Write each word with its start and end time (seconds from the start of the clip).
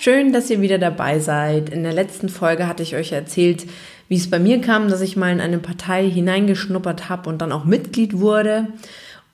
Schön, 0.00 0.32
dass 0.32 0.48
ihr 0.48 0.60
wieder 0.60 0.78
dabei 0.78 1.18
seid. 1.18 1.70
In 1.70 1.82
der 1.82 1.92
letzten 1.92 2.28
Folge 2.28 2.68
hatte 2.68 2.84
ich 2.84 2.94
euch 2.94 3.10
erzählt, 3.10 3.66
wie 4.06 4.16
es 4.16 4.30
bei 4.30 4.38
mir 4.38 4.60
kam, 4.60 4.88
dass 4.88 5.00
ich 5.00 5.16
mal 5.16 5.32
in 5.32 5.40
eine 5.40 5.58
Partei 5.58 6.08
hineingeschnuppert 6.08 7.08
habe 7.08 7.28
und 7.28 7.42
dann 7.42 7.50
auch 7.50 7.64
Mitglied 7.64 8.20
wurde. 8.20 8.68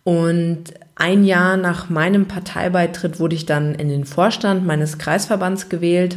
Und 0.04 0.64
ein 0.94 1.24
Jahr 1.24 1.58
nach 1.58 1.90
meinem 1.90 2.26
Parteibeitritt 2.26 3.20
wurde 3.20 3.34
ich 3.34 3.44
dann 3.44 3.74
in 3.74 3.90
den 3.90 4.06
Vorstand 4.06 4.64
meines 4.64 4.96
Kreisverbands 4.96 5.68
gewählt. 5.68 6.16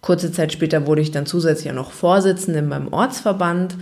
Kurze 0.00 0.32
Zeit 0.32 0.52
später 0.52 0.88
wurde 0.88 1.02
ich 1.02 1.12
dann 1.12 1.26
zusätzlich 1.26 1.70
auch 1.70 1.76
noch 1.76 1.92
Vorsitzende 1.92 2.58
in 2.58 2.68
meinem 2.68 2.92
Ortsverband 2.92 3.76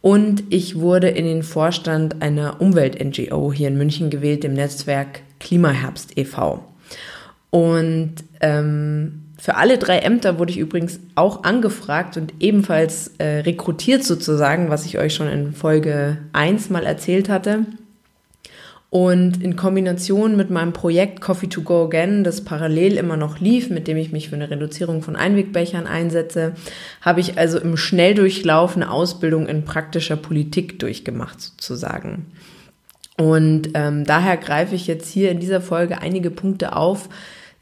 und 0.00 0.42
ich 0.50 0.80
wurde 0.80 1.08
in 1.08 1.24
den 1.24 1.44
Vorstand 1.44 2.20
einer 2.20 2.60
Umwelt-NGO 2.60 3.52
hier 3.52 3.68
in 3.68 3.78
München 3.78 4.10
gewählt, 4.10 4.42
dem 4.42 4.54
Netzwerk 4.54 5.20
Klimaherbst 5.38 6.18
e.V. 6.18 6.69
Und 7.50 8.14
ähm, 8.40 9.22
für 9.36 9.56
alle 9.56 9.78
drei 9.78 9.98
Ämter 9.98 10.38
wurde 10.38 10.52
ich 10.52 10.58
übrigens 10.58 11.00
auch 11.14 11.44
angefragt 11.44 12.16
und 12.16 12.34
ebenfalls 12.40 13.12
äh, 13.18 13.40
rekrutiert 13.40 14.04
sozusagen, 14.04 14.70
was 14.70 14.84
ich 14.86 14.98
euch 14.98 15.14
schon 15.14 15.28
in 15.28 15.52
Folge 15.52 16.18
1 16.32 16.70
mal 16.70 16.84
erzählt 16.84 17.28
hatte. 17.28 17.66
Und 18.90 19.40
in 19.40 19.54
Kombination 19.54 20.36
mit 20.36 20.50
meinem 20.50 20.72
Projekt 20.72 21.20
Coffee 21.20 21.46
to 21.46 21.62
Go 21.62 21.84
Again, 21.84 22.24
das 22.24 22.44
parallel 22.44 22.96
immer 22.96 23.16
noch 23.16 23.38
lief, 23.38 23.70
mit 23.70 23.86
dem 23.86 23.96
ich 23.96 24.10
mich 24.10 24.28
für 24.28 24.34
eine 24.34 24.50
Reduzierung 24.50 25.00
von 25.00 25.14
Einwegbechern 25.14 25.86
einsetze, 25.86 26.54
habe 27.00 27.20
ich 27.20 27.38
also 27.38 27.60
im 27.60 27.76
Schnelldurchlauf 27.76 28.74
eine 28.74 28.90
Ausbildung 28.90 29.46
in 29.46 29.64
praktischer 29.64 30.16
Politik 30.16 30.80
durchgemacht 30.80 31.40
sozusagen. 31.40 32.26
Und 33.16 33.70
ähm, 33.74 34.04
daher 34.04 34.36
greife 34.36 34.74
ich 34.74 34.88
jetzt 34.88 35.08
hier 35.08 35.30
in 35.30 35.38
dieser 35.38 35.60
Folge 35.60 36.02
einige 36.02 36.30
Punkte 36.30 36.74
auf, 36.74 37.08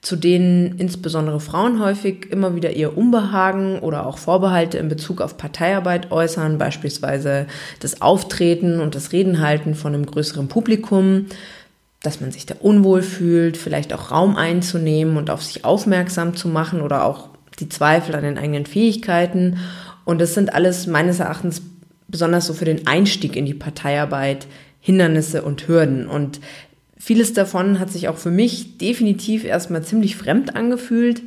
zu 0.01 0.17
denen 0.17 0.79
insbesondere 0.79 1.41
Frauen 1.41 1.81
häufig 1.83 2.31
immer 2.31 2.55
wieder 2.55 2.73
ihr 2.73 2.97
Unbehagen 2.97 3.81
oder 3.81 4.07
auch 4.07 4.19
Vorbehalte 4.19 4.79
in 4.79 4.89
Bezug 4.89 5.21
auf 5.21 5.37
Parteiarbeit 5.37 6.13
äußern, 6.13 6.57
beispielsweise 6.57 7.47
das 7.81 8.01
Auftreten 8.01 8.81
und 8.81 8.95
das 8.95 9.13
Redenhalten 9.13 9.75
von 9.75 9.95
einem 9.95 10.07
größeren 10.07 10.49
Publikum, 10.49 11.27
dass 12.03 12.21
man 12.21 12.31
sich 12.31 12.47
da 12.47 12.55
unwohl 12.61 13.03
fühlt, 13.03 13.57
vielleicht 13.57 13.93
auch 13.93 14.13
Raum 14.13 14.37
einzunehmen 14.37 15.17
und 15.17 15.31
auf 15.31 15.43
sich 15.43 15.65
aufmerksam 15.65 16.37
zu 16.37 16.47
machen 16.47 16.81
oder 16.81 17.05
auch 17.05 17.31
die 17.59 17.69
Zweifel 17.69 18.15
an 18.15 18.23
den 18.23 18.39
eigenen 18.39 18.67
Fähigkeiten. 18.67 19.59
Und 20.05 20.21
das 20.21 20.35
sind 20.35 20.55
alles 20.55 20.87
meines 20.87 21.19
Erachtens 21.19 21.61
besonders 22.07 22.47
so 22.47 22.55
für 22.55 22.65
den 22.65 22.87
Einstieg 22.87 23.35
in 23.35 23.47
die 23.47 23.55
Parteiarbeit 23.55 24.47
Hindernisse 24.81 25.43
und 25.43 25.67
Hürden. 25.67 26.09
Und 26.09 26.41
Vieles 26.99 27.33
davon 27.33 27.79
hat 27.79 27.91
sich 27.91 28.09
auch 28.09 28.17
für 28.17 28.31
mich 28.31 28.77
definitiv 28.79 29.45
erstmal 29.45 29.83
ziemlich 29.83 30.17
fremd 30.17 30.57
angefühlt 30.57 31.23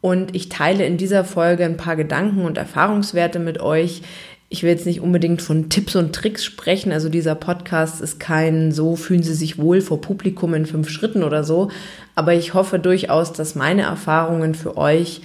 und 0.00 0.34
ich 0.34 0.48
teile 0.48 0.86
in 0.86 0.96
dieser 0.96 1.24
Folge 1.24 1.64
ein 1.64 1.76
paar 1.76 1.96
Gedanken 1.96 2.44
und 2.44 2.56
Erfahrungswerte 2.56 3.38
mit 3.38 3.60
euch. 3.60 4.02
Ich 4.48 4.62
will 4.62 4.70
jetzt 4.70 4.86
nicht 4.86 5.00
unbedingt 5.00 5.42
von 5.42 5.68
Tipps 5.68 5.94
und 5.94 6.14
Tricks 6.14 6.44
sprechen, 6.44 6.90
also 6.90 7.08
dieser 7.08 7.34
Podcast 7.34 8.00
ist 8.00 8.18
kein 8.18 8.72
so 8.72 8.96
fühlen 8.96 9.22
Sie 9.22 9.34
sich 9.34 9.58
wohl 9.58 9.80
vor 9.82 10.00
Publikum 10.00 10.54
in 10.54 10.66
fünf 10.66 10.88
Schritten 10.88 11.22
oder 11.22 11.44
so, 11.44 11.70
aber 12.14 12.34
ich 12.34 12.54
hoffe 12.54 12.78
durchaus, 12.78 13.32
dass 13.32 13.54
meine 13.54 13.82
Erfahrungen 13.82 14.54
für 14.54 14.76
euch 14.76 15.20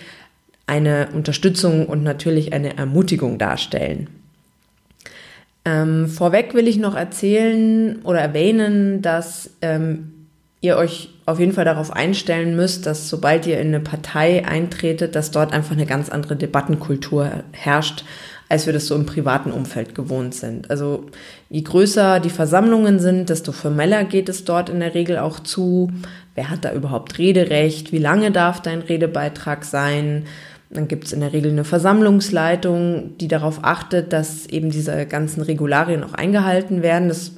eine 0.67 1.09
Unterstützung 1.13 1.85
und 1.87 2.03
natürlich 2.03 2.53
eine 2.53 2.77
Ermutigung 2.77 3.37
darstellen. 3.37 4.09
Ähm, 5.65 6.07
vorweg 6.07 6.53
will 6.53 6.67
ich 6.67 6.77
noch 6.77 6.95
erzählen 6.95 7.99
oder 8.03 8.19
erwähnen, 8.19 9.01
dass 9.01 9.49
ähm, 9.61 10.27
ihr 10.61 10.77
euch 10.77 11.09
auf 11.25 11.39
jeden 11.39 11.53
Fall 11.53 11.65
darauf 11.65 11.91
einstellen 11.91 12.55
müsst, 12.55 12.85
dass 12.85 13.09
sobald 13.09 13.47
ihr 13.47 13.59
in 13.59 13.67
eine 13.69 13.79
Partei 13.79 14.45
eintretet, 14.45 15.15
dass 15.15 15.31
dort 15.31 15.53
einfach 15.53 15.73
eine 15.73 15.87
ganz 15.87 16.09
andere 16.09 16.35
Debattenkultur 16.35 17.43
herrscht, 17.51 18.05
als 18.47 18.67
wir 18.67 18.73
das 18.73 18.85
so 18.85 18.93
im 18.93 19.07
privaten 19.07 19.51
Umfeld 19.51 19.95
gewohnt 19.95 20.35
sind. 20.35 20.69
Also 20.69 21.05
je 21.49 21.61
größer 21.61 22.19
die 22.19 22.29
Versammlungen 22.29 22.99
sind, 22.99 23.29
desto 23.29 23.51
formeller 23.51 24.03
geht 24.03 24.29
es 24.29 24.43
dort 24.43 24.69
in 24.69 24.81
der 24.81 24.93
Regel 24.93 25.17
auch 25.17 25.39
zu. 25.39 25.91
Wer 26.35 26.51
hat 26.51 26.63
da 26.63 26.73
überhaupt 26.73 27.17
Rederecht? 27.17 27.91
Wie 27.91 27.97
lange 27.97 28.29
darf 28.29 28.61
dein 28.61 28.81
Redebeitrag 28.81 29.63
sein? 29.63 30.25
Dann 30.69 30.87
gibt 30.87 31.05
es 31.05 31.13
in 31.13 31.19
der 31.19 31.33
Regel 31.33 31.51
eine 31.51 31.63
Versammlungsleitung, 31.63 33.17
die 33.19 33.27
darauf 33.27 33.59
achtet, 33.63 34.13
dass 34.13 34.45
eben 34.47 34.71
diese 34.71 35.05
ganzen 35.05 35.41
Regularien 35.41 36.03
auch 36.03 36.13
eingehalten 36.13 36.81
werden. 36.81 37.07
Das, 37.07 37.33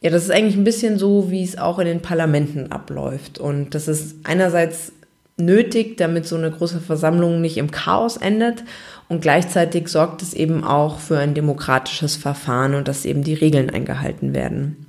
ja, 0.00 0.10
das 0.10 0.24
ist 0.24 0.30
eigentlich 0.30 0.56
ein 0.56 0.64
bisschen 0.64 0.98
so, 0.98 1.30
wie 1.30 1.44
es 1.44 1.58
auch 1.58 1.78
in 1.78 1.86
den 1.86 2.02
Parlamenten 2.02 2.72
abläuft. 2.72 3.38
Und 3.38 3.74
das 3.74 3.88
ist 3.88 4.16
einerseits 4.24 4.92
nötig, 5.36 5.96
damit 5.96 6.26
so 6.26 6.36
eine 6.36 6.50
große 6.50 6.80
Versammlung 6.80 7.40
nicht 7.40 7.56
im 7.56 7.70
Chaos 7.70 8.16
endet. 8.16 8.64
Und 9.08 9.22
gleichzeitig 9.22 9.88
sorgt 9.88 10.22
es 10.22 10.34
eben 10.34 10.64
auch 10.64 10.98
für 10.98 11.18
ein 11.18 11.34
demokratisches 11.34 12.16
Verfahren 12.16 12.74
und 12.74 12.88
dass 12.88 13.04
eben 13.04 13.24
die 13.24 13.34
Regeln 13.34 13.70
eingehalten 13.70 14.34
werden. 14.34 14.86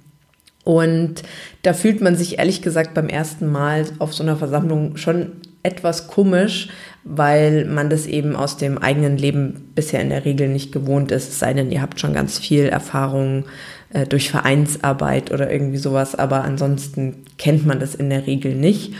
Und 0.63 1.23
da 1.63 1.73
fühlt 1.73 2.01
man 2.01 2.15
sich 2.15 2.37
ehrlich 2.37 2.61
gesagt 2.61 2.93
beim 2.93 3.07
ersten 3.07 3.51
Mal 3.51 3.85
auf 3.99 4.13
so 4.13 4.23
einer 4.23 4.35
Versammlung 4.35 4.97
schon 4.97 5.31
etwas 5.63 6.07
komisch, 6.07 6.69
weil 7.03 7.65
man 7.65 7.89
das 7.89 8.05
eben 8.05 8.35
aus 8.35 8.57
dem 8.57 8.77
eigenen 8.77 9.17
Leben 9.17 9.71
bisher 9.75 10.01
in 10.01 10.09
der 10.09 10.25
Regel 10.25 10.49
nicht 10.49 10.71
gewohnt 10.71 11.11
ist, 11.11 11.29
es 11.29 11.39
sei 11.39 11.53
denn, 11.53 11.71
ihr 11.71 11.81
habt 11.81 11.99
schon 11.99 12.13
ganz 12.13 12.39
viel 12.39 12.65
Erfahrung 12.65 13.45
äh, 13.93 14.05
durch 14.05 14.29
Vereinsarbeit 14.29 15.31
oder 15.31 15.51
irgendwie 15.51 15.77
sowas, 15.77 16.15
aber 16.15 16.43
ansonsten 16.43 17.25
kennt 17.37 17.65
man 17.65 17.79
das 17.79 17.95
in 17.95 18.09
der 18.09 18.27
Regel 18.27 18.55
nicht. 18.55 18.93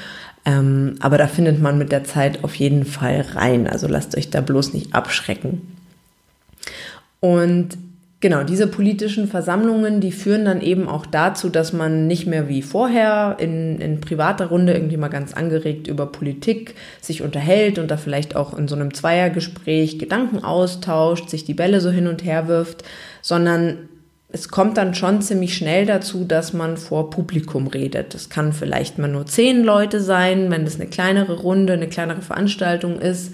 Ähm, 0.43 0.95
aber 0.99 1.17
da 1.19 1.27
findet 1.27 1.61
man 1.61 1.77
mit 1.77 1.91
der 1.91 2.03
Zeit 2.03 2.43
auf 2.43 2.55
jeden 2.55 2.85
Fall 2.85 3.21
rein, 3.35 3.67
also 3.67 3.87
lasst 3.87 4.17
euch 4.17 4.31
da 4.31 4.41
bloß 4.41 4.73
nicht 4.73 4.95
abschrecken. 4.95 5.77
Und 7.19 7.77
Genau, 8.21 8.43
diese 8.43 8.67
politischen 8.67 9.27
Versammlungen, 9.27 9.99
die 9.99 10.11
führen 10.11 10.45
dann 10.45 10.61
eben 10.61 10.87
auch 10.87 11.07
dazu, 11.07 11.49
dass 11.49 11.73
man 11.73 12.05
nicht 12.05 12.27
mehr 12.27 12.47
wie 12.47 12.61
vorher 12.61 13.37
in, 13.39 13.81
in 13.81 13.99
privater 13.99 14.45
Runde 14.45 14.73
irgendwie 14.73 14.97
mal 14.97 15.07
ganz 15.07 15.33
angeregt 15.33 15.87
über 15.87 16.05
Politik 16.05 16.75
sich 17.01 17.23
unterhält 17.23 17.79
und 17.79 17.89
da 17.89 17.97
vielleicht 17.97 18.35
auch 18.35 18.55
in 18.55 18.67
so 18.67 18.75
einem 18.75 18.93
Zweiergespräch 18.93 19.97
Gedanken 19.97 20.43
austauscht, 20.43 21.31
sich 21.31 21.45
die 21.45 21.55
Bälle 21.55 21.81
so 21.81 21.89
hin 21.89 22.05
und 22.05 22.23
her 22.23 22.47
wirft, 22.47 22.83
sondern 23.23 23.89
es 24.29 24.49
kommt 24.49 24.77
dann 24.77 24.93
schon 24.93 25.23
ziemlich 25.23 25.57
schnell 25.57 25.87
dazu, 25.87 26.23
dass 26.23 26.53
man 26.53 26.77
vor 26.77 27.09
Publikum 27.09 27.65
redet. 27.65 28.13
Das 28.13 28.29
kann 28.29 28.53
vielleicht 28.53 28.99
mal 28.99 29.07
nur 29.07 29.25
zehn 29.25 29.63
Leute 29.63 29.99
sein, 29.99 30.51
wenn 30.51 30.63
das 30.63 30.75
eine 30.75 30.87
kleinere 30.87 31.39
Runde, 31.39 31.73
eine 31.73 31.89
kleinere 31.89 32.21
Veranstaltung 32.21 32.99
ist 32.99 33.33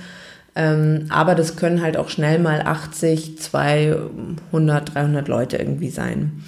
aber 1.10 1.36
das 1.36 1.56
können 1.56 1.82
halt 1.82 1.98
auch 1.98 2.10
schnell 2.10 2.40
mal 2.40 2.62
80, 2.62 3.40
200, 3.40 4.96
300 4.96 5.28
Leute 5.28 5.58
irgendwie 5.58 5.90
sein. 5.90 6.44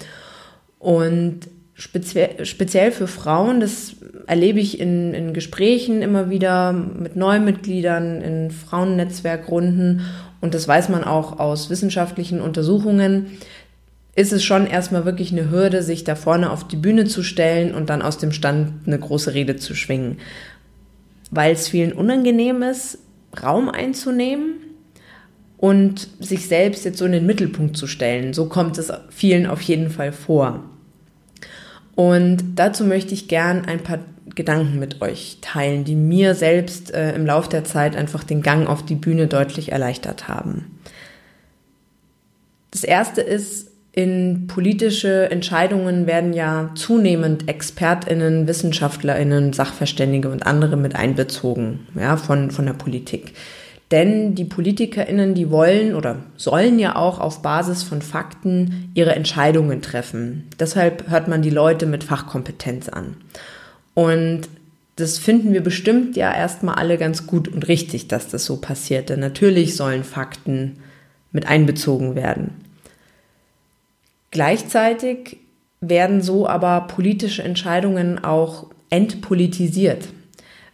Und 0.78 1.40
speziell, 1.74 2.44
speziell 2.44 2.90
für 2.90 3.06
Frauen, 3.06 3.60
das 3.60 3.94
erlebe 4.26 4.58
ich 4.58 4.80
in, 4.80 5.14
in 5.14 5.32
Gesprächen 5.32 6.02
immer 6.02 6.30
wieder 6.30 6.72
mit 6.72 7.16
neuen 7.16 7.44
Mitgliedern, 7.44 8.20
in 8.20 8.50
Frauennetzwerkrunden 8.50 10.02
und 10.40 10.54
das 10.54 10.66
weiß 10.66 10.88
man 10.88 11.04
auch 11.04 11.38
aus 11.38 11.70
wissenschaftlichen 11.70 12.40
Untersuchungen, 12.40 13.38
ist 14.16 14.32
es 14.32 14.42
schon 14.42 14.66
erstmal 14.66 15.04
wirklich 15.04 15.32
eine 15.32 15.50
Hürde, 15.50 15.82
sich 15.82 16.02
da 16.04 16.14
vorne 16.14 16.50
auf 16.50 16.66
die 16.66 16.76
Bühne 16.76 17.04
zu 17.04 17.22
stellen 17.22 17.74
und 17.74 17.90
dann 17.90 18.02
aus 18.02 18.18
dem 18.18 18.32
Stand 18.32 18.86
eine 18.86 18.98
große 18.98 19.34
Rede 19.34 19.56
zu 19.56 19.74
schwingen. 19.74 20.18
Weil 21.30 21.52
es 21.52 21.68
vielen 21.68 21.92
unangenehm 21.92 22.62
ist, 22.62 22.98
Raum 23.42 23.68
einzunehmen 23.68 24.54
und 25.56 26.08
sich 26.20 26.48
selbst 26.48 26.84
jetzt 26.84 26.98
so 26.98 27.04
in 27.04 27.12
den 27.12 27.26
Mittelpunkt 27.26 27.76
zu 27.76 27.86
stellen. 27.86 28.32
So 28.32 28.46
kommt 28.46 28.78
es 28.78 28.92
vielen 29.10 29.46
auf 29.46 29.60
jeden 29.62 29.90
Fall 29.90 30.12
vor. 30.12 30.64
Und 31.94 32.54
dazu 32.56 32.84
möchte 32.84 33.12
ich 33.12 33.28
gern 33.28 33.66
ein 33.66 33.80
paar 33.80 33.98
Gedanken 34.34 34.78
mit 34.78 35.02
euch 35.02 35.38
teilen, 35.40 35.84
die 35.84 35.96
mir 35.96 36.34
selbst 36.34 36.92
äh, 36.94 37.14
im 37.14 37.26
Laufe 37.26 37.50
der 37.50 37.64
Zeit 37.64 37.96
einfach 37.96 38.24
den 38.24 38.42
Gang 38.42 38.68
auf 38.68 38.84
die 38.84 38.94
Bühne 38.94 39.26
deutlich 39.26 39.72
erleichtert 39.72 40.28
haben. 40.28 40.78
Das 42.70 42.84
erste 42.84 43.20
ist, 43.20 43.69
in 43.92 44.46
politische 44.46 45.30
Entscheidungen 45.30 46.06
werden 46.06 46.32
ja 46.32 46.70
zunehmend 46.76 47.48
ExpertInnen, 47.48 48.46
WissenschaftlerInnen, 48.46 49.52
Sachverständige 49.52 50.28
und 50.28 50.46
andere 50.46 50.76
mit 50.76 50.94
einbezogen, 50.94 51.80
ja, 51.98 52.16
von, 52.16 52.52
von 52.52 52.66
der 52.66 52.74
Politik. 52.74 53.34
Denn 53.90 54.36
die 54.36 54.44
PolitikerInnen, 54.44 55.34
die 55.34 55.50
wollen 55.50 55.96
oder 55.96 56.16
sollen 56.36 56.78
ja 56.78 56.94
auch 56.94 57.18
auf 57.18 57.42
Basis 57.42 57.82
von 57.82 58.02
Fakten 58.02 58.92
ihre 58.94 59.16
Entscheidungen 59.16 59.82
treffen. 59.82 60.46
Deshalb 60.60 61.10
hört 61.10 61.26
man 61.26 61.42
die 61.42 61.50
Leute 61.50 61.86
mit 61.86 62.04
Fachkompetenz 62.04 62.88
an. 62.88 63.16
Und 63.94 64.42
das 64.94 65.18
finden 65.18 65.52
wir 65.52 65.62
bestimmt 65.62 66.16
ja 66.16 66.32
erstmal 66.32 66.76
alle 66.76 66.98
ganz 66.98 67.26
gut 67.26 67.48
und 67.48 67.66
richtig, 67.66 68.06
dass 68.06 68.28
das 68.28 68.44
so 68.44 68.58
passiert. 68.58 69.08
Denn 69.08 69.18
natürlich 69.18 69.74
sollen 69.74 70.04
Fakten 70.04 70.76
mit 71.32 71.48
einbezogen 71.48 72.14
werden. 72.14 72.69
Gleichzeitig 74.30 75.38
werden 75.80 76.20
so 76.20 76.46
aber 76.46 76.82
politische 76.82 77.42
Entscheidungen 77.42 78.22
auch 78.22 78.66
entpolitisiert, 78.90 80.08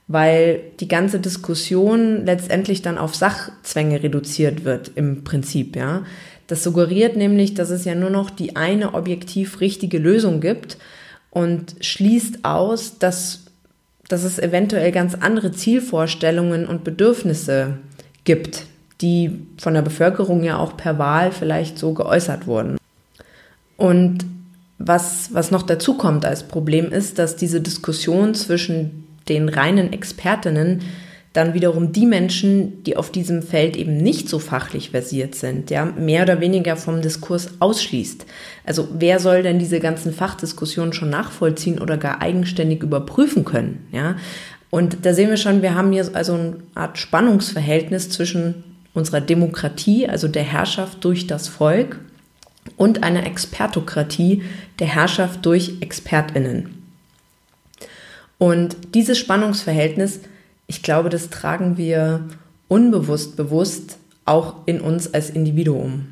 weil 0.08 0.61
die 0.81 0.88
ganze 0.88 1.20
Diskussion 1.20 2.26
letztendlich 2.26 2.82
dann 2.82 2.99
auf 2.99 3.14
Sachzwänge 3.14 4.03
reduziert 4.03 4.64
wird 4.64 4.91
im 4.94 5.25
Prinzip, 5.25 5.76
ja. 5.76 6.05
Das 6.49 6.62
suggeriert 6.62 7.17
nämlich, 7.17 7.55
dass 7.55 7.70
es 7.70 7.85
ja 7.85 7.97
nur 7.97 8.11
noch 8.11 8.31
die 8.31 8.55
eine 8.55 8.94
objektiv 8.94 9.61
richtige 9.61 9.99
Lösung 9.99 10.41
gibt 10.41 10.79
und 11.31 11.75
schließt 11.81 12.44
aus, 12.44 12.99
dass, 12.99 13.47
dass 14.09 14.23
es 14.23 14.38
eventuell 14.38 14.93
ganz 14.93 15.17
andere 15.17 15.50
Zielvorstellungen 15.50 16.69
und 16.69 16.85
Bedürfnisse 16.85 17.79
gibt, 18.23 18.67
die 19.00 19.47
von 19.59 19.75
der 19.75 19.82
Bevölkerung 19.82 20.44
ja 20.44 20.56
auch 20.59 20.76
per 20.76 20.99
Wahl 20.99 21.32
vielleicht 21.32 21.79
so 21.79 21.94
geäußert 21.94 22.47
wurden. 22.47 22.76
Und 23.76 24.25
was, 24.78 25.31
was 25.32 25.50
noch 25.50 25.62
dazu 25.62 25.94
kommt 25.94 26.25
als 26.25 26.44
Problem 26.44 26.93
ist, 26.93 27.19
dass 27.19 27.37
diese 27.37 27.61
Diskussion 27.61 28.34
zwischen 28.34 29.05
den 29.28 29.49
reinen 29.49 29.93
Expertinnen 29.93 30.82
dann 31.37 31.52
wiederum 31.52 31.93
die 31.93 32.06
Menschen, 32.06 32.82
die 32.84 32.96
auf 32.96 33.12
diesem 33.12 33.43
Feld 33.43 33.76
eben 33.76 33.99
nicht 33.99 34.28
so 34.28 34.38
fachlich 34.38 34.90
versiert 34.90 35.34
sind, 35.34 35.70
ja, 35.70 35.84
mehr 35.84 36.23
oder 36.23 36.40
weniger 36.40 36.76
vom 36.76 37.02
Diskurs 37.02 37.50
ausschließt. 37.58 38.25
Also 38.64 38.88
wer 38.93 39.20
soll 39.20 39.43
denn 39.43 39.58
diese 39.58 39.78
ganzen 39.78 40.14
Fachdiskussionen 40.14 40.94
schon 40.94 41.11
nachvollziehen 41.11 41.78
oder 41.78 41.99
gar 41.99 42.23
eigenständig 42.23 42.82
überprüfen 42.82 43.44
können, 43.44 43.87
ja? 43.93 44.17
Und 44.69 44.99
da 45.06 45.14
sehen 45.14 45.31
wir 45.31 45.37
schon, 45.37 45.62
wir 45.62 45.75
haben 45.75 45.93
hier 45.93 46.11
also 46.14 46.34
eine 46.34 46.56
Art 46.75 46.99
Spannungsverhältnis 46.99 48.11
zwischen 48.11 48.64
unserer 48.94 49.20
Demokratie, 49.20 50.08
also 50.08 50.28
der 50.28 50.43
Herrschaft 50.43 51.05
durch 51.05 51.26
das 51.26 51.49
Volk, 51.49 52.00
und 52.76 53.02
einer 53.02 53.26
Expertokratie 53.26 54.43
der 54.78 54.87
Herrschaft 54.87 55.44
durch 55.46 55.75
Expertinnen. 55.81 56.82
Und 58.38 58.76
dieses 58.94 59.19
Spannungsverhältnis, 59.19 60.20
ich 60.67 60.82
glaube, 60.82 61.08
das 61.08 61.31
tragen 61.31 61.76
wir 61.76 62.28
unbewusst 62.69 63.37
bewusst 63.37 63.99
auch 64.25 64.56
in 64.67 64.81
uns 64.81 65.14
als 65.14 65.31
Individuum. 65.31 66.08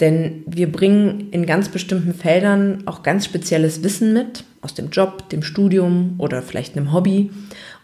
Denn 0.00 0.44
wir 0.46 0.70
bringen 0.70 1.28
in 1.32 1.44
ganz 1.44 1.68
bestimmten 1.68 2.14
Feldern 2.14 2.84
auch 2.86 3.02
ganz 3.02 3.24
spezielles 3.24 3.82
Wissen 3.82 4.12
mit, 4.12 4.44
aus 4.62 4.74
dem 4.74 4.90
Job, 4.90 5.28
dem 5.30 5.42
Studium 5.42 6.14
oder 6.18 6.40
vielleicht 6.40 6.76
einem 6.76 6.92
Hobby. 6.92 7.30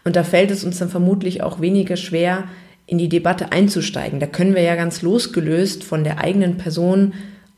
Und 0.05 0.15
da 0.15 0.23
fällt 0.23 0.49
es 0.49 0.63
uns 0.63 0.77
dann 0.77 0.89
vermutlich 0.89 1.43
auch 1.43 1.59
weniger 1.59 1.97
schwer, 1.97 2.45
in 2.87 2.97
die 2.97 3.09
Debatte 3.09 3.51
einzusteigen. 3.51 4.19
Da 4.19 4.27
können 4.27 4.55
wir 4.55 4.61
ja 4.61 4.75
ganz 4.75 5.01
losgelöst 5.01 5.83
von 5.83 6.03
der 6.03 6.19
eigenen 6.19 6.57
Person 6.57 7.13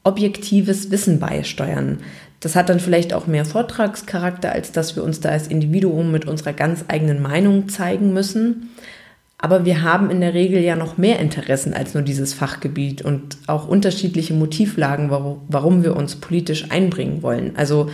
objektives 0.08 0.90
Wissen 0.90 1.20
beisteuern. 1.20 2.00
Das 2.40 2.56
hat 2.56 2.70
dann 2.70 2.80
vielleicht 2.80 3.14
auch 3.14 3.28
mehr 3.28 3.46
Vortragscharakter, 3.46 4.52
als 4.52 4.72
dass 4.72 4.96
wir 4.96 5.04
uns 5.04 5.20
da 5.20 5.30
als 5.30 5.48
Individuum 5.48 6.12
mit 6.12 6.26
unserer 6.26 6.54
ganz 6.54 6.86
eigenen 6.88 7.22
Meinung 7.22 7.68
zeigen 7.68 8.14
müssen. 8.14 8.70
Aber 9.38 9.66
wir 9.66 9.84
haben 9.84 10.10
in 10.10 10.22
der 10.22 10.34
Regel 10.34 10.62
ja 10.64 10.76
noch 10.76 10.98
mehr 10.98 11.20
Interessen 11.20 11.74
als 11.74 11.94
nur 11.94 12.04
dieses 12.04 12.34
Fachgebiet 12.34 13.04
und 13.04 13.38
auch 13.48 13.68
unterschiedliche 13.68 14.34
Motivlagen, 14.34 15.12
warum 15.12 15.84
wir 15.84 15.96
uns 15.96 16.16
politisch 16.16 16.72
einbringen 16.72 17.22
wollen. 17.22 17.52
Also 17.56 17.90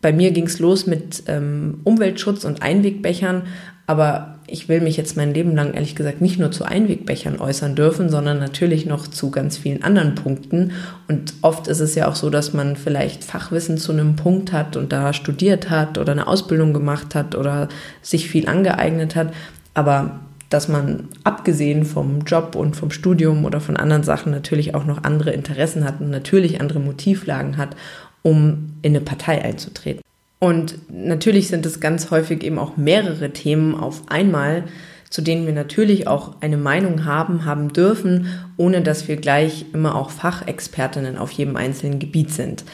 bei 0.00 0.12
mir 0.12 0.32
ging 0.32 0.46
es 0.46 0.58
los 0.58 0.86
mit 0.86 1.24
ähm, 1.26 1.80
Umweltschutz 1.84 2.44
und 2.44 2.62
Einwegbechern, 2.62 3.42
aber 3.86 4.33
ich 4.46 4.68
will 4.68 4.80
mich 4.80 4.96
jetzt 4.96 5.16
mein 5.16 5.32
Leben 5.32 5.54
lang 5.54 5.72
ehrlich 5.74 5.96
gesagt 5.96 6.20
nicht 6.20 6.38
nur 6.38 6.50
zu 6.50 6.64
Einwegbechern 6.64 7.40
äußern 7.40 7.74
dürfen, 7.74 8.10
sondern 8.10 8.38
natürlich 8.38 8.86
noch 8.86 9.06
zu 9.06 9.30
ganz 9.30 9.56
vielen 9.56 9.82
anderen 9.82 10.14
Punkten. 10.14 10.72
Und 11.08 11.34
oft 11.42 11.66
ist 11.66 11.80
es 11.80 11.94
ja 11.94 12.08
auch 12.08 12.16
so, 12.16 12.30
dass 12.30 12.52
man 12.52 12.76
vielleicht 12.76 13.24
Fachwissen 13.24 13.78
zu 13.78 13.92
einem 13.92 14.16
Punkt 14.16 14.52
hat 14.52 14.76
und 14.76 14.92
da 14.92 15.12
studiert 15.12 15.70
hat 15.70 15.98
oder 15.98 16.12
eine 16.12 16.26
Ausbildung 16.26 16.72
gemacht 16.72 17.14
hat 17.14 17.34
oder 17.34 17.68
sich 18.02 18.28
viel 18.28 18.48
angeeignet 18.48 19.16
hat. 19.16 19.32
Aber 19.72 20.20
dass 20.50 20.68
man 20.68 21.08
abgesehen 21.24 21.84
vom 21.84 22.20
Job 22.20 22.54
und 22.54 22.76
vom 22.76 22.90
Studium 22.90 23.44
oder 23.44 23.60
von 23.60 23.76
anderen 23.76 24.04
Sachen 24.04 24.30
natürlich 24.30 24.74
auch 24.74 24.84
noch 24.84 25.02
andere 25.04 25.30
Interessen 25.32 25.84
hat 25.84 26.00
und 26.00 26.10
natürlich 26.10 26.60
andere 26.60 26.80
Motivlagen 26.80 27.56
hat, 27.56 27.74
um 28.22 28.76
in 28.82 28.94
eine 28.94 29.00
Partei 29.00 29.42
einzutreten. 29.42 30.02
Und 30.44 30.76
natürlich 30.92 31.48
sind 31.48 31.64
es 31.64 31.80
ganz 31.80 32.10
häufig 32.10 32.44
eben 32.44 32.58
auch 32.58 32.76
mehrere 32.76 33.30
Themen 33.30 33.74
auf 33.74 34.02
einmal, 34.10 34.64
zu 35.08 35.22
denen 35.22 35.46
wir 35.46 35.54
natürlich 35.54 36.06
auch 36.06 36.34
eine 36.42 36.58
Meinung 36.58 37.06
haben, 37.06 37.46
haben 37.46 37.72
dürfen, 37.72 38.26
ohne 38.58 38.82
dass 38.82 39.08
wir 39.08 39.16
gleich 39.16 39.64
immer 39.72 39.94
auch 39.94 40.10
Fachexpertinnen 40.10 41.16
auf 41.16 41.30
jedem 41.30 41.56
einzelnen 41.56 41.98
Gebiet 41.98 42.30
sind. 42.30 42.64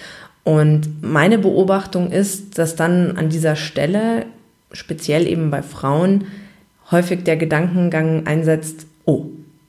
Und 0.42 1.00
meine 1.00 1.38
Beobachtung 1.38 2.10
ist, 2.10 2.58
dass 2.58 2.74
dann 2.74 3.16
an 3.16 3.28
dieser 3.28 3.54
Stelle, 3.54 4.26
speziell 4.72 5.28
eben 5.28 5.52
bei 5.52 5.62
Frauen, 5.62 6.24
häufig 6.90 7.22
der 7.22 7.36
Gedankengang 7.36 8.26
einsetzt, 8.26 8.84
oh, 9.04 9.26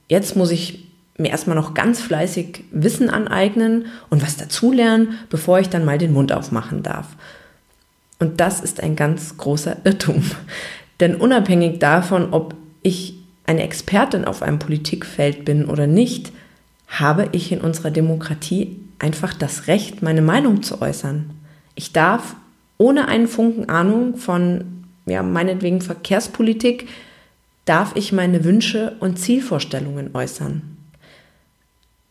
jetzt 0.10 0.36
muss 0.36 0.50
ich 0.50 0.88
mir 1.20 1.30
erstmal 1.30 1.56
noch 1.56 1.76
ganz 1.76 2.02
fleißig 2.02 2.64
Wissen 2.72 3.12
aneignen 3.12 3.86
und 4.10 4.24
was 4.24 4.38
dazulernen, 4.38 5.20
bevor 5.30 5.60
ich 5.60 5.70
dann 5.70 5.86
mal 5.86 6.00
den 6.00 6.14
Mund 6.14 6.32
aufmachen 6.32 6.82
darf. 6.82 7.06
Und 8.22 8.40
das 8.40 8.60
ist 8.60 8.82
ein 8.84 8.96
ganz 8.96 9.36
großer 9.36 9.78
Irrtum. 9.84 10.24
Denn 11.00 11.16
unabhängig 11.16 11.80
davon, 11.80 12.32
ob 12.32 12.54
ich 12.84 13.16
eine 13.48 13.64
Expertin 13.64 14.26
auf 14.26 14.44
einem 14.44 14.60
Politikfeld 14.60 15.44
bin 15.44 15.66
oder 15.66 15.88
nicht, 15.88 16.32
habe 16.88 17.30
ich 17.32 17.52
in 17.52 17.62
unserer 17.62 17.90
Demokratie 17.90 18.80
einfach 19.00 19.34
das 19.34 19.66
Recht, 19.66 20.04
meine 20.04 20.22
Meinung 20.22 20.62
zu 20.62 20.84
äußern. 20.84 21.32
Ich 21.74 21.94
darf 21.94 22.36
ohne 22.78 23.08
einen 23.08 23.28
Funken 23.28 23.70
Ahnung 23.70 24.18
von, 24.18 24.86
ja, 25.08 25.24
meinetwegen 25.24 25.82
Verkehrspolitik, 25.82 26.90
darf 27.66 27.96
ich 27.96 28.12
meine 28.12 28.44
Wünsche 28.44 28.98
und 29.00 29.18
Zielvorstellungen 29.18 30.12
äußern. 30.14 30.62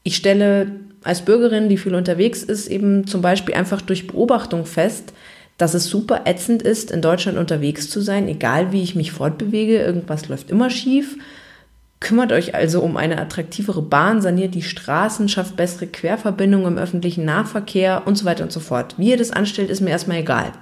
Ich 0.03 0.17
stelle 0.17 0.73
als 1.05 1.25
Bürgerin, 1.25 1.69
die 1.69 1.77
viel 1.77 1.95
unterwegs 1.95 2.43
ist, 2.43 2.67
eben 2.67 3.07
zum 3.07 3.23
Beispiel 3.23 3.55
einfach 3.55 3.81
durch 3.81 4.09
Beobachtung 4.09 4.67
fest, 4.67 5.13
dass 5.61 5.75
es 5.75 5.87
super 5.87 6.23
ätzend 6.25 6.63
ist, 6.63 6.91
in 6.91 7.03
Deutschland 7.03 7.37
unterwegs 7.37 7.91
zu 7.91 8.01
sein, 8.01 8.29
egal 8.29 8.73
wie 8.73 8.83
ich 8.83 8.95
mich 8.95 9.13
fortbewege, 9.13 9.79
irgendwas 9.79 10.29
läuft 10.29 10.51
immer 10.51 10.71
schief. 10.71 11.17
Kümmert 12.01 12.33
euch 12.33 12.55
also 12.55 12.81
um 12.81 12.97
eine 12.97 13.19
attraktivere 13.19 13.83
Bahn, 13.83 14.23
saniert 14.23 14.55
die 14.55 14.63
Straßen, 14.63 15.29
schafft 15.29 15.57
bessere 15.57 15.87
Querverbindungen 15.87 16.73
im 16.73 16.79
öffentlichen 16.79 17.27
Nahverkehr 17.27 18.07
und 18.07 18.17
so 18.17 18.25
weiter 18.25 18.43
und 18.43 18.53
so 18.53 18.61
fort. 18.61 18.95
Wie 18.97 19.11
ihr 19.11 19.19
das 19.19 19.33
anstellt, 19.33 19.69
ist 19.69 19.83
mir 19.83 19.91
erstmal 19.91 20.21
egal. 20.21 20.53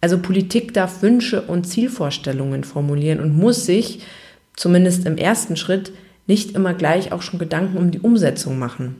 Also 0.00 0.18
Politik 0.18 0.72
darf 0.72 1.02
Wünsche 1.02 1.42
und 1.42 1.64
Zielvorstellungen 1.64 2.62
formulieren 2.62 3.18
und 3.18 3.36
muss 3.36 3.66
sich, 3.66 4.04
zumindest 4.54 5.04
im 5.04 5.18
ersten 5.18 5.56
Schritt, 5.56 5.90
nicht 6.28 6.52
immer 6.52 6.74
gleich 6.74 7.10
auch 7.10 7.22
schon 7.22 7.40
Gedanken 7.40 7.76
um 7.76 7.90
die 7.90 8.00
Umsetzung 8.00 8.56
machen. 8.56 8.94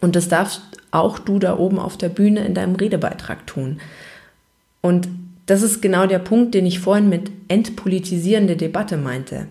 Und 0.00 0.14
das 0.14 0.28
darfst 0.28 0.62
auch 0.92 1.18
du 1.18 1.40
da 1.40 1.58
oben 1.58 1.80
auf 1.80 1.96
der 1.96 2.10
Bühne 2.10 2.44
in 2.44 2.54
deinem 2.54 2.76
Redebeitrag 2.76 3.44
tun. 3.48 3.80
Und 4.82 5.08
das 5.46 5.62
ist 5.62 5.82
genau 5.82 6.06
der 6.06 6.18
Punkt, 6.18 6.54
den 6.54 6.66
ich 6.66 6.78
vorhin 6.78 7.08
mit 7.08 7.30
entpolitisierende 7.48 8.56
Debatte 8.56 8.96
meinte. 8.96 9.48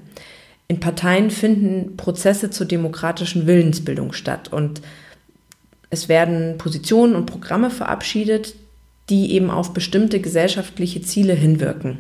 In 0.67 0.79
Parteien 0.79 1.31
finden 1.31 1.98
Prozesse 1.98 2.50
zur 2.51 2.67
demokratischen 2.67 3.48
Willensbildung 3.48 4.13
statt 4.13 4.53
und 4.53 4.81
es 5.89 6.07
werden 6.07 6.57
Positionen 6.57 7.15
und 7.15 7.25
Programme 7.25 7.71
verabschiedet, 7.71 8.55
die 9.09 9.33
eben 9.33 9.50
auf 9.50 9.74
bestimmte 9.74 10.19
gesellschaftliche 10.19 11.01
Ziele 11.01 11.33
hinwirken. 11.33 11.98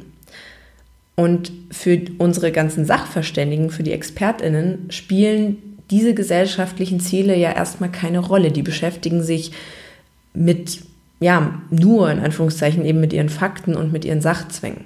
Und 1.15 1.51
für 1.71 1.99
unsere 2.17 2.51
ganzen 2.51 2.85
Sachverständigen, 2.85 3.71
für 3.71 3.83
die 3.83 3.91
Expertinnen, 3.91 4.85
spielen 4.89 5.57
diese 5.89 6.13
gesellschaftlichen 6.13 6.99
Ziele 6.99 7.35
ja 7.35 7.51
erstmal 7.51 7.91
keine 7.91 8.19
Rolle. 8.19 8.51
Die 8.51 8.61
beschäftigen 8.61 9.23
sich 9.23 9.51
mit, 10.33 10.79
ja, 11.19 11.61
nur 11.69 12.09
in 12.11 12.19
Anführungszeichen 12.19 12.85
eben 12.85 12.99
mit 12.99 13.13
ihren 13.13 13.29
Fakten 13.29 13.75
und 13.75 13.91
mit 13.91 14.05
ihren 14.05 14.21
Sachzwängen. 14.21 14.85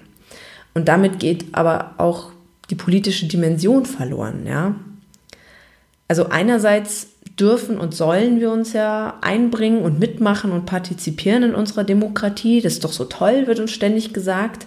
Und 0.74 0.88
damit 0.88 1.20
geht 1.20 1.46
aber 1.54 1.96
auch 1.98 2.32
die 2.70 2.76
politische 2.76 3.28
Dimension 3.28 3.86
verloren, 3.86 4.46
ja. 4.48 4.76
Also 6.08 6.30
einerseits 6.30 7.08
dürfen 7.40 7.78
und 7.78 7.96
sollen 7.96 8.40
wir 8.40 8.52
uns 8.52 8.74
ja 8.74 9.18
einbringen 9.22 9.82
und 9.82 10.00
mitmachen 10.00 10.52
und 10.52 10.66
partizipieren 10.66 11.44
in 11.44 11.56
unserer 11.56 11.84
Demokratie. 11.84 12.62
Das 12.62 12.74
ist 12.74 12.84
doch 12.84 12.92
so 12.92 13.06
toll, 13.06 13.48
wird 13.48 13.60
uns 13.60 13.72
ständig 13.72 14.14
gesagt. 14.14 14.66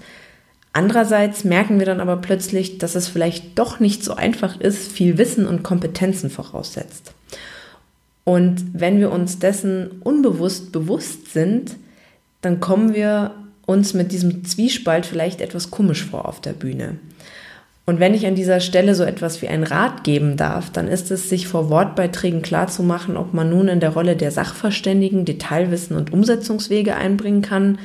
Andererseits 0.72 1.44
merken 1.44 1.78
wir 1.78 1.86
dann 1.86 2.00
aber 2.00 2.16
plötzlich, 2.16 2.78
dass 2.78 2.96
es 2.96 3.08
vielleicht 3.08 3.58
doch 3.58 3.80
nicht 3.80 4.04
so 4.04 4.14
einfach 4.14 4.60
ist, 4.60 4.90
viel 4.90 5.16
Wissen 5.16 5.46
und 5.46 5.62
Kompetenzen 5.62 6.28
voraussetzt. 6.28 7.14
Und 8.28 8.64
wenn 8.72 8.98
wir 8.98 9.12
uns 9.12 9.38
dessen 9.38 10.00
unbewusst 10.02 10.72
bewusst 10.72 11.32
sind, 11.32 11.76
dann 12.42 12.58
kommen 12.58 12.92
wir 12.92 13.30
uns 13.66 13.94
mit 13.94 14.10
diesem 14.10 14.44
Zwiespalt 14.44 15.06
vielleicht 15.06 15.40
etwas 15.40 15.70
komisch 15.70 16.04
vor 16.04 16.26
auf 16.26 16.40
der 16.40 16.52
Bühne. 16.52 16.98
Und 17.84 18.00
wenn 18.00 18.14
ich 18.14 18.26
an 18.26 18.34
dieser 18.34 18.58
Stelle 18.58 18.96
so 18.96 19.04
etwas 19.04 19.42
wie 19.42 19.48
einen 19.48 19.62
Rat 19.62 20.02
geben 20.02 20.36
darf, 20.36 20.70
dann 20.70 20.88
ist 20.88 21.12
es, 21.12 21.28
sich 21.28 21.46
vor 21.46 21.70
Wortbeiträgen 21.70 22.42
klarzumachen, 22.42 23.16
ob 23.16 23.32
man 23.32 23.48
nun 23.48 23.68
in 23.68 23.78
der 23.78 23.90
Rolle 23.90 24.16
der 24.16 24.32
Sachverständigen 24.32 25.24
Detailwissen 25.24 25.96
und 25.96 26.12
Umsetzungswege 26.12 26.96
einbringen 26.96 27.42
kann 27.42 27.78